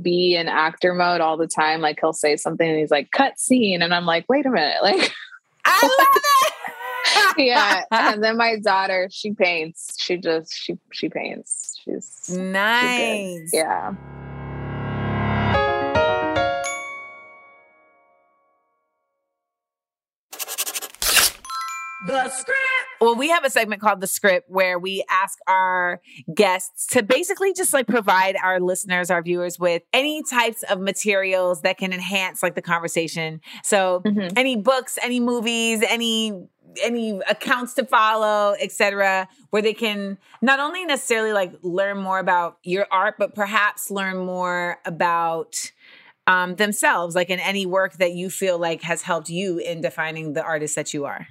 [0.01, 3.39] be in actor mode all the time like he'll say something and he's like cut
[3.39, 5.11] scene and i'm like wait a minute like
[5.65, 7.45] I love it.
[7.45, 13.49] yeah and then my daughter she paints she just she she paints she's nice.
[13.53, 13.93] yeah
[22.99, 26.01] Well, we have a segment called The Script where we ask our
[26.33, 31.61] guests to basically just like provide our listeners, our viewers with any types of materials
[31.61, 33.41] that can enhance like the conversation.
[33.63, 34.33] So Mhm.
[34.35, 36.47] any books, any movies, any
[36.83, 42.57] any accounts to follow, etc., where they can not only necessarily like learn more about
[42.61, 45.71] your art, but perhaps learn more about
[46.27, 50.33] um, themselves, like in any work that you feel like has helped you in defining
[50.33, 51.25] the artist that you are.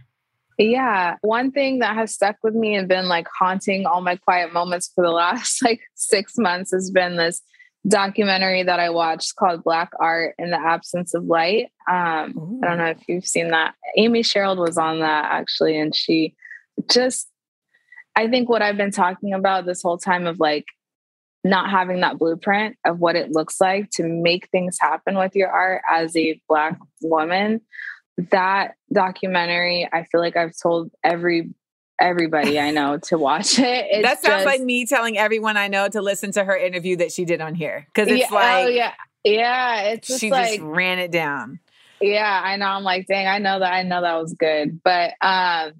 [0.59, 1.17] Yeah.
[1.21, 4.91] One thing that has stuck with me and been like haunting all my quiet moments
[4.95, 7.43] for the last like six months has been this
[7.87, 11.67] documentary that I watched called Black Art in the Absence of Light.
[11.89, 13.75] Um, I don't know if you've seen that.
[13.97, 16.35] Amy Sherald was on that actually, and she
[16.91, 17.29] just,
[18.17, 20.65] I think what I've been talking about this whole time of like
[21.45, 25.49] not having that blueprint of what it looks like to make things happen with your
[25.49, 27.61] art as a Black woman
[28.31, 31.51] that documentary i feel like i've told every
[32.01, 33.87] everybody i know to watch it.
[33.91, 36.97] It's that sounds just- like me telling everyone I know to listen to her interview
[36.97, 38.93] that she did on here because it's yeah, like oh yeah.
[39.25, 41.59] Yeah it's just she like just ran it down.
[42.01, 44.81] yeah i know i'm like dang i know that i know that was good.
[44.83, 45.73] But um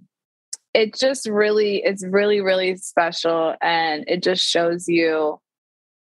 [0.75, 5.39] it just really it's really really special and it just shows you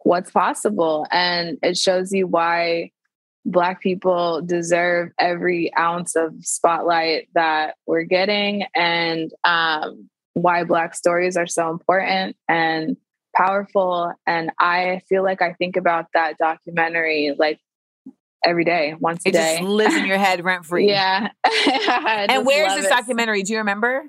[0.04, 2.92] what's possible and it shows you why
[3.48, 11.38] black people deserve every ounce of spotlight that we're getting and um, why black stories
[11.38, 12.98] are so important and
[13.36, 17.60] powerful and i feel like i think about that documentary like
[18.44, 20.90] every day once a It day just lives in your head rent free.
[20.90, 21.30] yeah
[22.30, 22.90] And where is this it.
[22.90, 23.44] documentary?
[23.44, 24.04] Do you remember?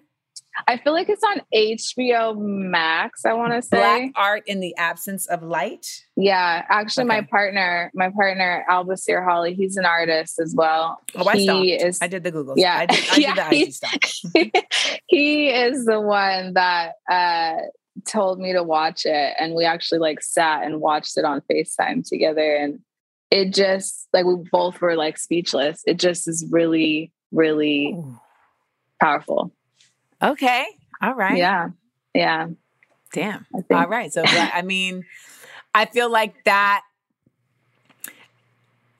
[0.66, 4.74] I feel like it's on hbo max i want to say Black art in the
[4.76, 6.04] absence of light.
[6.16, 11.36] yeah actually my partner my partner albasir holly he's an artist as well Oh, I
[11.36, 12.54] he is I did the Google.
[12.56, 12.76] Yeah.
[12.76, 14.66] I did, I did the IG
[15.06, 17.56] he is the one that uh
[18.04, 22.06] told me to watch it and we actually like sat and watched it on FaceTime
[22.09, 22.80] together and
[23.30, 25.82] it just like we both were like speechless.
[25.86, 28.18] It just is really, really Ooh.
[29.00, 29.52] powerful.
[30.22, 30.66] Okay.
[31.00, 31.36] All right.
[31.36, 31.68] Yeah.
[32.14, 32.48] Yeah.
[33.12, 33.46] Damn.
[33.70, 34.12] All right.
[34.12, 35.04] So I mean,
[35.74, 36.82] I feel like that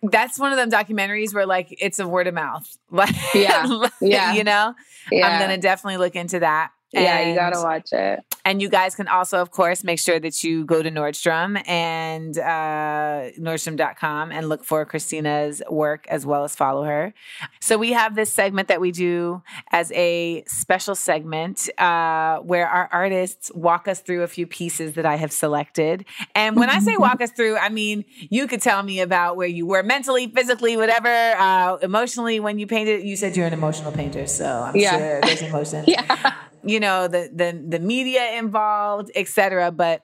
[0.03, 2.77] that's one of them documentaries where like it's a word of mouth.
[2.91, 3.89] Like Yeah.
[4.01, 4.33] Yeah.
[4.33, 4.75] you know?
[5.11, 5.27] yeah.
[5.27, 6.71] I'm gonna definitely look into that.
[6.93, 8.21] Yeah, you gotta watch it.
[8.45, 12.39] And you guys can also, of course, make sure that you go to Nordstrom and
[12.39, 17.13] uh, Nordstrom.com and look for Cristina's work as well as follow her.
[17.61, 22.89] So we have this segment that we do as a special segment uh, where our
[22.91, 26.07] artists walk us through a few pieces that I have selected.
[26.35, 29.47] And when I say walk us through, I mean you could tell me about where
[29.49, 33.03] you were mentally, physically, whatever, uh, emotionally when you painted.
[33.05, 34.97] You said you're an emotional painter, so I'm Yeah.
[34.97, 36.35] sure there's emotion Yeah.
[36.63, 40.03] You know the the the media involved etc but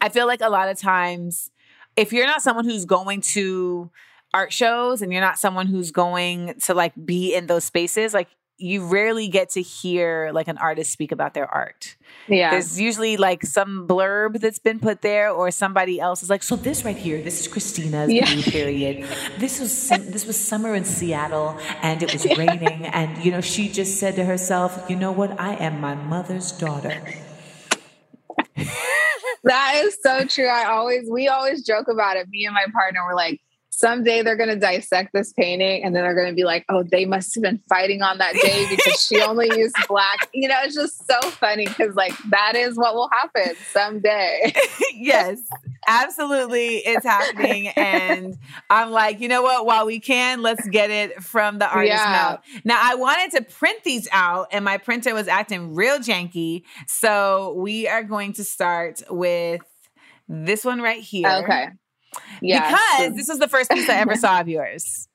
[0.00, 1.50] i feel like a lot of times
[1.96, 3.90] if you're not someone who's going to
[4.32, 8.28] art shows and you're not someone who's going to like be in those spaces like
[8.60, 11.96] you rarely get to hear like an artist speak about their art
[12.28, 12.50] Yeah.
[12.50, 16.56] there's usually like some blurb that's been put there or somebody else is like so
[16.56, 18.26] this right here this is Cristina's Yeah.
[18.42, 19.06] period
[19.38, 23.68] this was this was summer in seattle and it was raining and you know she
[23.68, 26.96] just said to herself you know what i am my mother's daughter
[29.44, 30.48] That is so true.
[30.48, 32.28] I always, we always joke about it.
[32.28, 33.40] Me and my partner were like,
[33.70, 36.82] someday they're going to dissect this painting and then they're going to be like, oh,
[36.82, 40.28] they must have been fighting on that day because she only used black.
[40.34, 44.52] You know, it's just so funny because, like, that is what will happen someday.
[44.94, 45.40] yes
[45.88, 48.36] absolutely it's happening and
[48.68, 52.12] i'm like you know what while we can let's get it from the artist's Yeah.
[52.12, 56.64] mouth now i wanted to print these out and my printer was acting real janky
[56.86, 59.62] so we are going to start with
[60.28, 61.68] this one right here Okay.
[62.42, 62.70] Yeah.
[62.70, 65.08] because this was the first piece i ever saw of yours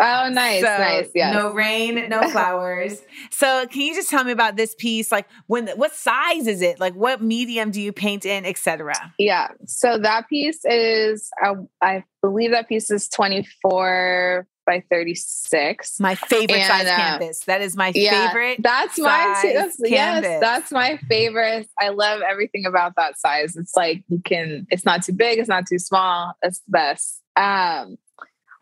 [0.00, 0.62] oh, nice.
[0.62, 1.10] So, nice.
[1.14, 1.32] Yeah.
[1.32, 3.02] No rain, no flowers.
[3.30, 5.10] so, can you just tell me about this piece?
[5.10, 6.80] Like, when, what size is it?
[6.80, 8.94] Like, what medium do you paint in, etc.
[9.18, 9.48] Yeah.
[9.66, 15.98] So that piece is, I, I believe that piece is 24 by 36.
[15.98, 17.40] My favorite And, size uh, canvas.
[17.46, 18.62] That is my Yeah, favorite.
[18.62, 19.52] That's my too.
[19.54, 21.66] That's, yes, that's my favorite.
[21.80, 23.56] I love everything about that size.
[23.56, 24.66] It's like you can.
[24.70, 25.38] It's not too big.
[25.38, 26.34] It's not too small.
[26.42, 27.22] It's the best.
[27.34, 27.96] Um,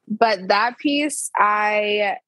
[0.06, 2.18] but that piece, I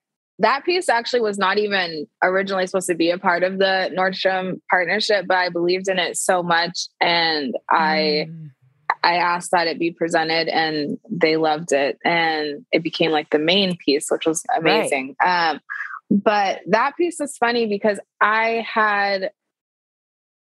[0.40, 4.60] that piece actually was not even originally supposed to be a part of the Nordstrom
[4.70, 8.26] partnership, but I believed in it so much, and I.
[8.28, 8.50] Mm.
[9.02, 13.38] I asked that it be presented and they loved it and it became like the
[13.38, 15.16] main piece, which was amazing.
[15.24, 15.60] Um,
[16.10, 19.30] but that piece is funny because I had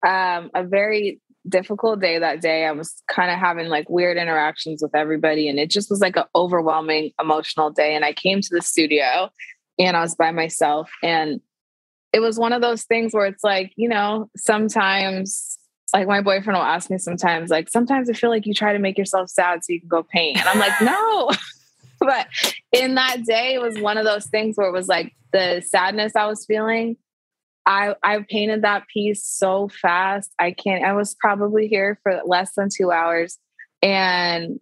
[0.06, 2.64] um, a very difficult day that day.
[2.66, 6.16] I was kind of having like weird interactions with everybody and it just was like
[6.16, 7.94] an overwhelming emotional day.
[7.94, 9.30] And I came to the studio
[9.78, 11.40] and I was by myself and
[12.12, 15.51] it was one of those things where it's like, you know, sometimes
[15.92, 18.78] like my boyfriend will ask me sometimes, like, sometimes I feel like you try to
[18.78, 20.38] make yourself sad so you can go paint.
[20.38, 21.30] And I'm like, no.
[22.00, 22.26] but
[22.72, 26.16] in that day, it was one of those things where it was like the sadness
[26.16, 26.96] I was feeling.
[27.64, 30.32] I I painted that piece so fast.
[30.38, 33.38] I can't, I was probably here for less than two hours.
[33.82, 34.58] And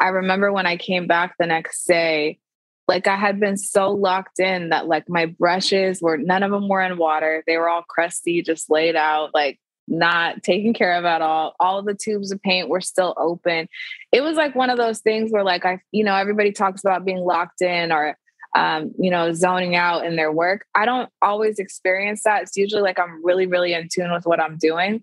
[0.00, 2.38] I remember when I came back the next day,
[2.86, 6.68] like I had been so locked in that like my brushes were none of them
[6.68, 7.42] were in water.
[7.46, 11.54] They were all crusty, just laid out, like not taken care of at all.
[11.60, 13.68] All the tubes of paint were still open.
[14.12, 17.04] It was like one of those things where like I, you know, everybody talks about
[17.04, 18.16] being locked in or
[18.54, 20.64] um, you know, zoning out in their work.
[20.74, 22.42] I don't always experience that.
[22.42, 25.02] It's usually like I'm really, really in tune with what I'm doing.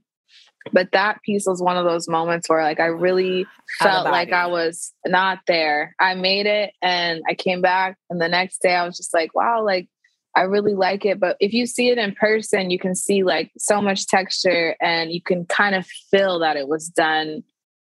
[0.71, 3.47] But that piece was one of those moments where like I really
[3.79, 4.31] felt like.
[4.31, 5.95] I was not there.
[5.99, 9.33] I made it and I came back and the next day I was just like,
[9.33, 9.89] wow, like
[10.35, 11.19] I really like it.
[11.19, 15.11] But if you see it in person, you can see like so much texture and
[15.11, 17.43] you can kind of feel that it was done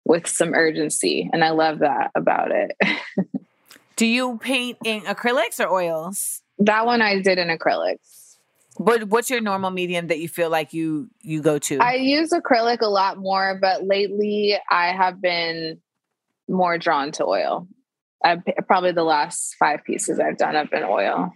[0.05, 1.29] with some urgency.
[1.31, 2.75] And I love that about it.
[3.95, 6.41] Do you paint in acrylics or oils?
[6.59, 8.37] that one I did in acrylics.
[8.77, 11.77] What What's your normal medium that you feel like you you go to?
[11.79, 15.79] I use acrylic a lot more, but lately I have been
[16.47, 17.67] more drawn to oil.
[18.23, 21.33] I probably the last five pieces I've done have been oil.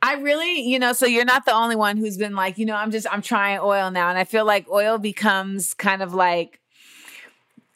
[0.00, 2.76] I really, you know, so you're not the only one who's been like, you know,
[2.76, 6.60] I'm just I'm trying oil now, and I feel like oil becomes kind of like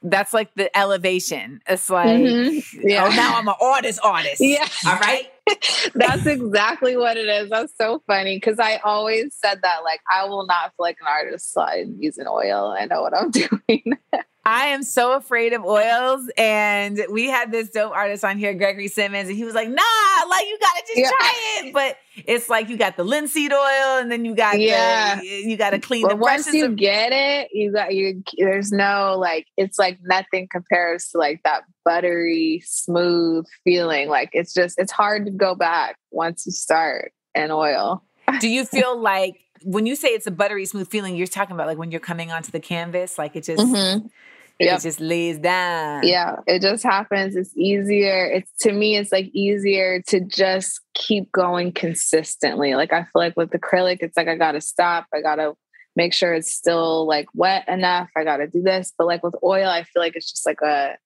[0.05, 1.61] that's like the elevation.
[1.69, 2.65] It's like, Mhm.
[2.83, 3.07] Yeah.
[3.07, 4.37] oh, now I'm an artist, artist.
[4.41, 4.67] Yeah.
[4.87, 5.31] All right.
[5.95, 7.51] That's exactly what it is.
[7.51, 11.07] That's so funny because I always said that like I will not feel like an
[11.09, 12.75] artist so I'm using oil.
[12.77, 13.31] I know what I'm
[13.69, 13.99] doing.
[14.45, 16.29] I am so afraid of oils.
[16.37, 19.83] And we had this dope artist on here, Gregory Simmons, and he was like, nah,
[20.29, 21.11] like you gotta just Yeah.
[21.11, 21.33] try
[21.65, 21.73] it.
[21.73, 25.21] But it's like you got the linseed oil and then you got Yeah.
[25.21, 28.23] the, you gotta clean but the once you of- get it, you got you.
[28.37, 34.09] There's no like it's like nothing compares to like that buttery smooth feeling.
[34.09, 38.03] Like it's just it's hard to go back once you start in oil.
[38.41, 41.69] Do you feel like when you say it's a buttery smooth feeling, you're talking about
[41.69, 44.07] like when you're coming onto the canvas, like it just mm-hmm.
[44.63, 44.79] Yep.
[44.79, 46.07] it just lays down.
[46.07, 47.37] Yeah, it just happens.
[47.37, 48.27] It's easier.
[48.27, 52.75] It's to me, it's like easier to just keep going consistently.
[52.75, 55.07] Like I feel like with acrylic, it's like I gotta stop.
[55.15, 55.55] I gotta
[55.97, 58.11] make sure it's still like wet enough.
[58.17, 58.93] I gotta do this.
[58.97, 60.97] But like with oil, I feel like it's just like a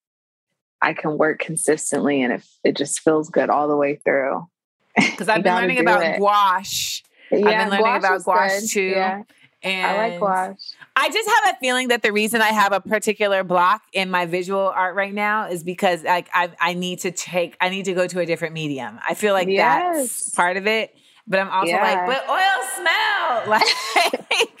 [0.81, 4.47] I can work consistently and it it just feels good all the way through.
[4.95, 6.19] Because I've been learning about it.
[6.19, 7.03] gouache.
[7.31, 8.69] Yeah, I've been learning gouache about gouache good.
[8.69, 8.81] too.
[8.81, 9.21] Yeah,
[9.63, 10.55] And I like gouache.
[10.95, 14.25] I just have a feeling that the reason I have a particular block in my
[14.25, 17.93] visual art right now is because like I I need to take I need to
[17.93, 18.99] go to a different medium.
[19.07, 20.95] I feel like that's part of it.
[21.29, 21.81] But I'm also Yeah.
[21.81, 23.43] like, but oil smell.
[23.47, 23.63] Like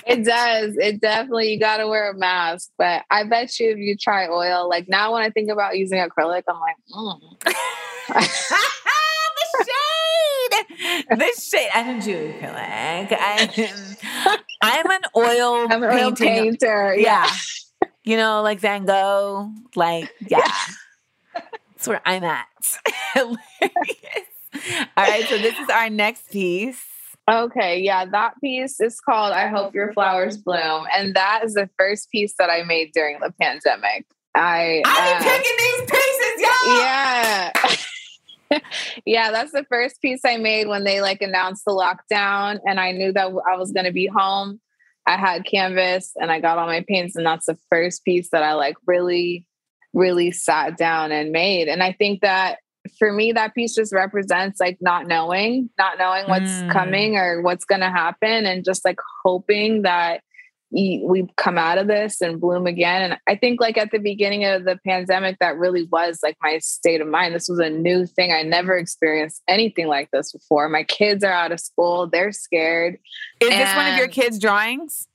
[0.05, 0.75] It does.
[0.77, 2.69] It definitely, you got to wear a mask.
[2.77, 5.99] But I bet you if you try oil, like now when I think about using
[5.99, 7.19] acrylic, I'm like, mm.
[11.09, 11.69] the shade.
[11.73, 13.17] I don't do acrylic.
[13.19, 16.51] I'm, I'm an oil I'm an oil painting.
[16.51, 16.95] painter.
[16.97, 17.29] Yeah.
[18.03, 19.51] You know, like Van Gogh.
[19.75, 20.51] Like, yeah.
[21.33, 22.47] That's where I'm at.
[23.15, 23.37] All
[24.97, 25.25] right.
[25.29, 26.83] So this is our next piece.
[27.29, 27.79] Okay.
[27.79, 28.05] Yeah.
[28.05, 30.85] That piece is called I Hope Your Flowers Bloom.
[30.95, 34.05] And that is the first piece that I made during the pandemic.
[34.33, 36.77] I, I'm uh, picking these pieces, y'all.
[36.79, 37.51] yeah.
[39.05, 42.91] yeah, that's the first piece I made when they like announced the lockdown and I
[42.91, 44.59] knew that I was going to be home.
[45.05, 48.43] I had canvas and I got all my paints and that's the first piece that
[48.43, 49.45] I like really
[49.93, 51.67] really sat down and made.
[51.67, 52.57] And I think that
[52.99, 56.71] for me that piece just represents like not knowing, not knowing what's Mm.
[56.71, 60.21] coming or what's going to happen and just like hoping that
[60.71, 63.11] we come out of this and bloom again.
[63.11, 66.57] And I think like at the beginning of the pandemic, that really was like my
[66.59, 67.33] state of mind.
[67.33, 68.33] This was a new thing.
[68.33, 70.67] I never experienced anything like this before.
[70.67, 72.07] My kids are out of school.
[72.07, 72.99] They're scared.
[73.39, 75.07] Is this one of your kids' drawings?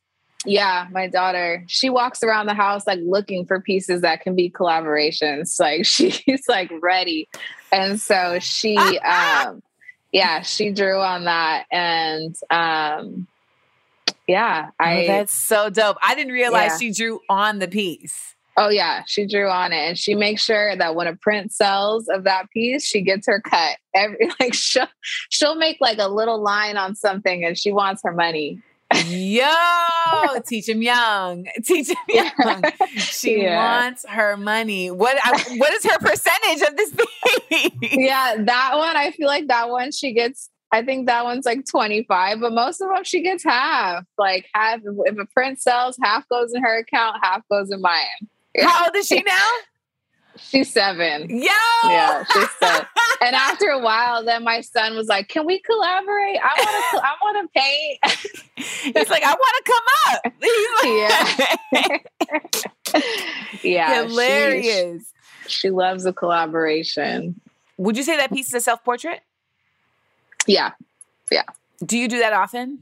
[0.45, 4.51] Yeah, my daughter, she walks around the house like looking for pieces that can be
[4.51, 5.57] collaborations.
[5.61, 7.29] Like she's like ready.
[7.71, 9.63] And so she um
[10.11, 13.29] yeah, she drew on that and um
[14.33, 15.97] yeah, oh, I oh, that's so dope.
[16.03, 16.79] I didn't realize Yeah.
[16.79, 18.35] she drew on the piece.
[18.57, 22.09] Oh yeah, she drew on it, and she makes sure that when a print sells
[22.09, 23.77] of that piece, she gets her cut.
[23.95, 24.89] Every like she'll
[25.31, 28.61] she'll make like a little line on something, and she wants her money.
[29.07, 29.47] Yo,
[30.47, 31.47] teach him young.
[31.65, 32.63] Teach him young.
[32.97, 33.81] She Yeah.
[33.81, 34.91] wants her money.
[34.91, 36.95] What I, what is her percentage of this
[37.49, 37.71] piece?
[37.93, 40.51] Yeah, that one I feel like that one she gets.
[40.73, 44.05] I think that one's like twenty five, but most of them she gets half.
[44.19, 48.29] Like half if a print sells, half goes in her account, half goes in mine.
[48.59, 49.49] How old is she now?
[50.39, 51.29] She's seven.
[51.29, 51.47] Yo.
[51.85, 52.87] Yeah, she's seven.
[53.21, 56.39] And after a while, then my son was like, "Can we collaborate?
[56.43, 57.03] I want to.
[57.05, 57.99] I want to paint."
[58.97, 60.23] He's like, I want to come up.
[63.63, 65.13] Yeah, she- hilarious.
[65.47, 67.41] She, loves a collaboration.
[67.77, 69.21] Would you say that piece is a self portrait?
[70.47, 70.71] Yeah,
[71.31, 71.43] Yeah.
[71.85, 72.79] Do you do that often?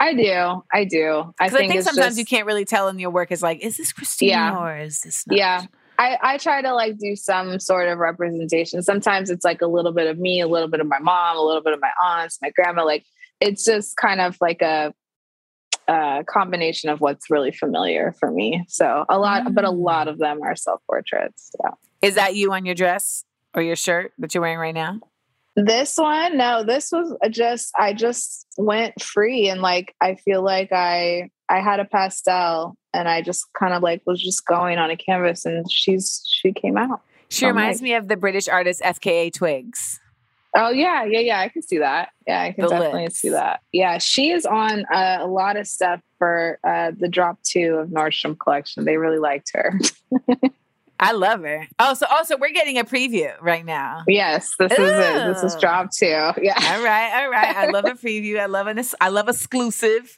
[0.00, 0.62] I do.
[0.72, 1.32] I do.
[1.40, 3.30] I Because I think, think sometimes just, you can't really tell in your work.
[3.30, 4.58] Is like, is this Cristina Yeah.
[4.58, 5.38] or is this not?
[5.38, 5.62] Yeah.
[5.98, 8.82] I, I try to like do some sort of representation.
[8.82, 11.42] Sometimes it's like a little bit of me, a little bit of my mom, a
[11.42, 12.84] little bit of my aunts, my grandma.
[12.84, 13.04] Like
[13.40, 14.92] it's just kind of like a,
[15.88, 18.64] a combination of what's really familiar for me.
[18.68, 19.84] So a lot, but a Mm.
[19.84, 21.50] lot of them are self portraits.
[21.62, 21.70] Yeah.
[22.00, 24.98] Is that you on your dress or your shirt that you're wearing right now?
[25.54, 30.72] This one, no, this was just I just went free and like I feel like
[30.72, 34.90] I I had a pastel and I just kind of like was just going on
[34.90, 37.02] a canvas and she's she came out.
[37.28, 37.82] She Oh, reminds nice.
[37.82, 40.00] me of the British artist FKA Twigs.
[40.54, 41.40] Oh yeah, yeah, yeah.
[41.40, 42.10] I can see that.
[42.26, 43.16] Yeah, I can The definitely lips.
[43.16, 43.60] see that.
[43.72, 47.88] Yeah, she is on uh, a lot of stuff for uh, the drop two of
[47.88, 48.84] Nordstrom collection.
[48.84, 49.78] They really liked her.
[51.02, 51.66] I love her.
[51.78, 54.04] Oh, so also we're getting a preview right now.
[54.06, 55.26] yes, this is it.
[55.26, 55.60] This is Ooh.
[55.60, 56.06] drop two.
[56.06, 57.56] Yeah, All right, all right.
[57.56, 58.38] I love a preview.
[58.38, 60.16] I love an I love exclusive.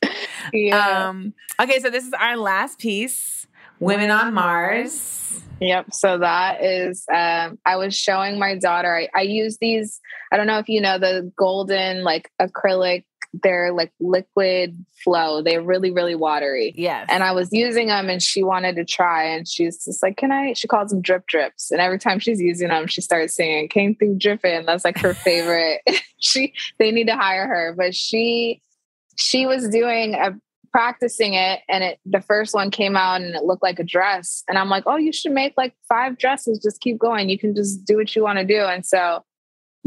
[0.53, 1.09] yeah.
[1.09, 3.47] Um, okay, so this is our last piece,
[3.81, 5.41] Women on Mars.
[5.61, 5.87] Yep.
[5.93, 10.01] So that is, um, I was showing my daughter, I, I use these,
[10.33, 13.05] I don't know if you know the golden like acrylic,
[13.43, 15.43] they're like liquid flow.
[15.43, 16.73] They're really, really watery.
[16.77, 17.07] Yes.
[17.11, 20.31] And I was using them and she wanted to try and she's just like, can
[20.31, 21.71] I, she calls them drip drips.
[21.71, 24.67] And every time she's using them, she starts singing, came through dripping.
[24.67, 25.81] That's like her favorite.
[26.19, 28.61] she, they need to hire her, but she,
[29.17, 30.35] she was doing a
[30.73, 34.43] practicing it and it the first one came out and it looked like a dress
[34.49, 37.55] and i'm like oh you should make like five dresses just keep going you can
[37.55, 39.23] just do what you want to do and so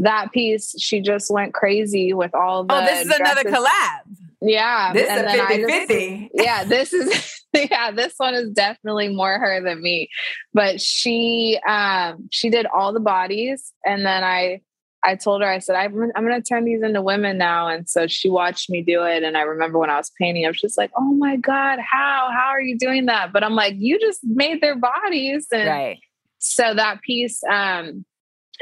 [0.00, 4.00] that piece she just went crazy with all the oh, this is another collab.
[4.40, 4.92] Yeah.
[4.92, 6.30] This and is a I 50 just- 50.
[6.34, 10.08] yeah, this is yeah, this one is definitely more her than me.
[10.54, 14.60] But she um she did all the bodies and then I
[15.04, 17.88] I told her I said I'm I'm going to turn these into women now and
[17.88, 20.60] so she watched me do it and I remember when I was painting I was
[20.60, 23.98] just like, "Oh my god, how how are you doing that?" But I'm like, "You
[24.00, 25.98] just made their bodies." And Right.
[26.38, 28.04] so that piece um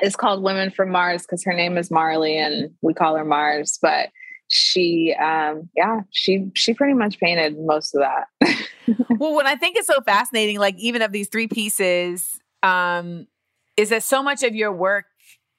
[0.03, 3.78] is called Women from Mars because her name is Marley and we call her Mars,
[3.80, 4.11] but
[4.49, 8.28] she um yeah, she she pretty much painted most of that.
[9.18, 13.26] well, what I think is so fascinating, like even of these three pieces, um,
[13.76, 15.07] is that so much of your work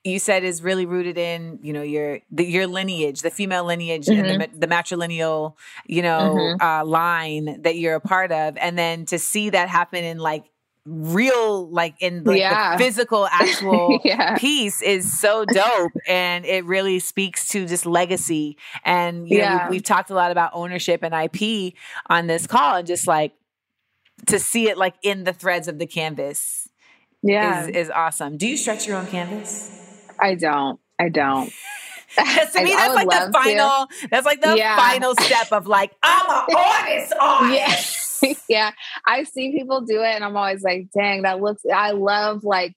[0.03, 4.07] you said is really rooted in you know your the, your lineage, the female lineage,
[4.07, 9.05] and the, the matrilineal you know uh, line that you're a part of, and then
[9.05, 10.45] to see that happen in like
[10.89, 12.77] real like in like Yeah.
[12.77, 14.37] the physical actual yeah.
[14.37, 19.63] piece is so dope and it really speaks to just legacy and you know Yeah.
[19.65, 21.73] we've, we've talked a lot about ownership and ip
[22.09, 23.33] on this call and just like
[24.27, 26.69] to see it like in the threads of the canvas
[27.21, 27.63] Yeah.
[27.63, 29.73] is, is awesome do you stretch your own canvas
[30.19, 30.79] I don't.
[30.97, 31.47] I don't.
[32.15, 32.23] to
[32.63, 36.25] me I that's would like the final that's like the final step of like i'm
[36.29, 38.06] an artist artist
[38.49, 38.71] yeah.
[39.05, 42.75] I see people do it and I'm always like, dang, that looks I love like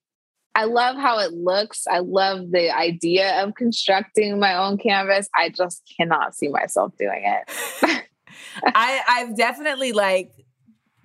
[0.54, 1.86] I love how it looks.
[1.86, 5.28] I love the idea of constructing my own canvas.
[5.34, 8.04] I just cannot see myself doing it.
[8.74, 10.32] I, I've definitely like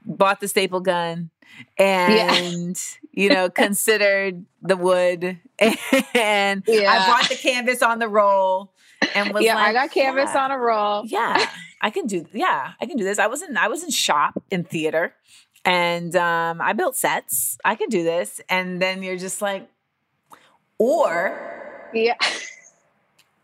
[0.04, 1.30] bought the staple gun
[1.78, 2.80] and
[3.12, 5.84] you know considered the wood and
[6.16, 7.08] I Yeah.
[7.08, 8.72] bought the canvas on the roll
[9.14, 11.04] and was yeah, like, I got canvas yeah, on a roll.
[11.06, 11.50] Yeah,
[11.86, 12.26] I can do.
[12.34, 13.20] Yeah, I can do this.
[13.20, 15.14] I was in I was in shop in theater,
[15.64, 17.60] and um, I built sets.
[17.64, 19.70] I can do this, and then you're just like,
[20.80, 22.16] or Yeah.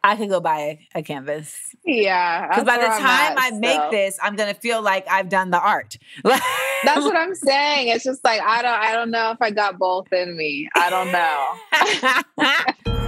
[0.03, 1.55] I could go buy a, a canvas.
[1.85, 2.47] Yeah.
[2.47, 5.61] Because by the time at I make this, I'm gonna feel like I've done the
[5.61, 5.99] art.
[6.23, 7.89] That's what I'm saying.
[7.89, 10.67] It's just like I don't I don't know if I got both in me.
[10.75, 12.65] I don't know.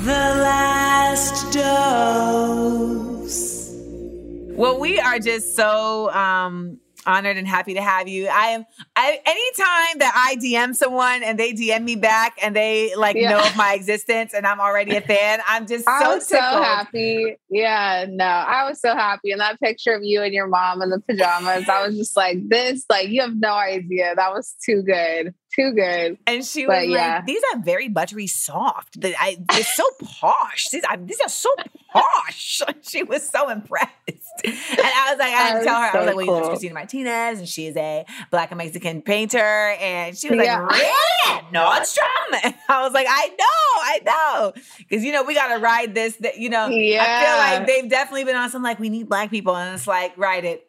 [0.00, 2.99] The last dose.
[4.60, 8.28] Well, we are just so um honored and happy to have you.
[8.28, 12.94] I am I anytime that I DM someone and they DM me back and they
[12.94, 13.30] like Yeah.
[13.30, 16.36] know of my existence and I'm already a fan, I'm just so I was so
[16.38, 17.36] happy.
[17.48, 19.30] Yeah, no, I was so happy.
[19.32, 22.46] And that picture of you and your mom in the pajamas, I was just like,
[22.48, 24.14] this, like, you have no idea.
[24.14, 25.34] That was too good.
[25.60, 26.18] Too good.
[26.26, 27.16] And she was But, yeah.
[27.16, 28.96] like, "These are very buttery soft.
[29.02, 30.68] I, they're so posh.
[30.70, 31.50] These, I, these are so
[31.92, 33.90] posh." She was so impressed,
[34.44, 36.36] and I was like, I had to tell her, is I was so like, "Well,
[36.36, 36.48] you know.
[36.48, 40.64] Cristina Martinez, and she is a Black and Mexican painter." And she was like, Yeah.
[40.66, 43.44] "Really, Nordstrom?" And I was like, "I know,
[43.82, 46.16] I know," because you know we got to ride this.
[46.16, 49.30] That you know, I feel like they've definitely been on some like we need Black
[49.30, 50.68] people, and it's like ride it,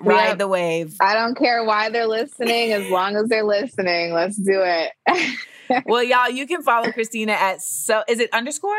[0.00, 0.38] ride Yep.
[0.38, 0.94] the wave.
[1.00, 4.12] I don't care why they're listening, as long as they're listening.
[4.12, 4.92] Let's do it.
[5.86, 8.74] well, y'all, you can follow Cristina at so is it underscore?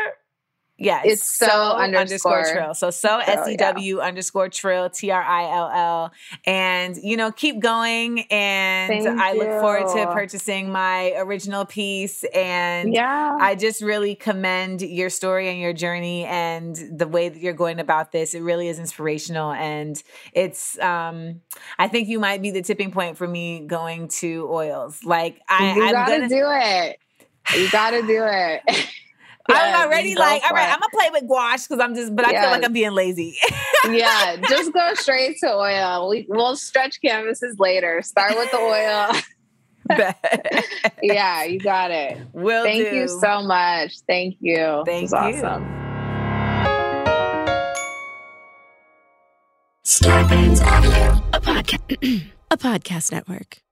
[0.78, 2.44] Yeah, It's so underscore.
[2.50, 2.74] trill.
[2.74, 6.12] So so So, S E W underscore trill T R I L L.
[6.44, 8.20] And you know, keep going.
[8.30, 12.24] And Thank I look forward to purchasing my original piece.
[12.34, 13.36] And yeah.
[13.38, 17.78] I just really commend your story and your journey and the way that you're going
[17.78, 18.34] about this.
[18.34, 19.52] It really is inspirational.
[19.52, 20.02] And
[20.32, 21.42] it's um
[21.78, 25.04] I think you might be the tipping point for me going to oils.
[25.04, 26.98] Like I, you I'm gotta gonna do it.
[27.56, 28.86] You gotta do it.
[29.48, 30.72] I'm already like, all right, it.
[30.72, 33.36] I'm gonna play with gouache because I'm just, but I feel like I'm being lazy.
[33.90, 36.08] yeah, just go straight to oil.
[36.08, 38.02] We, we'll stretch canvases later.
[38.02, 39.12] Start with the oil.
[41.02, 42.18] yeah, you got it.
[42.32, 42.96] Will Thank do.
[42.96, 43.98] you so much.
[44.06, 44.82] Thank you.
[44.86, 45.16] Thank you.
[45.16, 45.82] awesome.
[49.84, 53.62] Scarpins Audio, a podcast, a podcast network.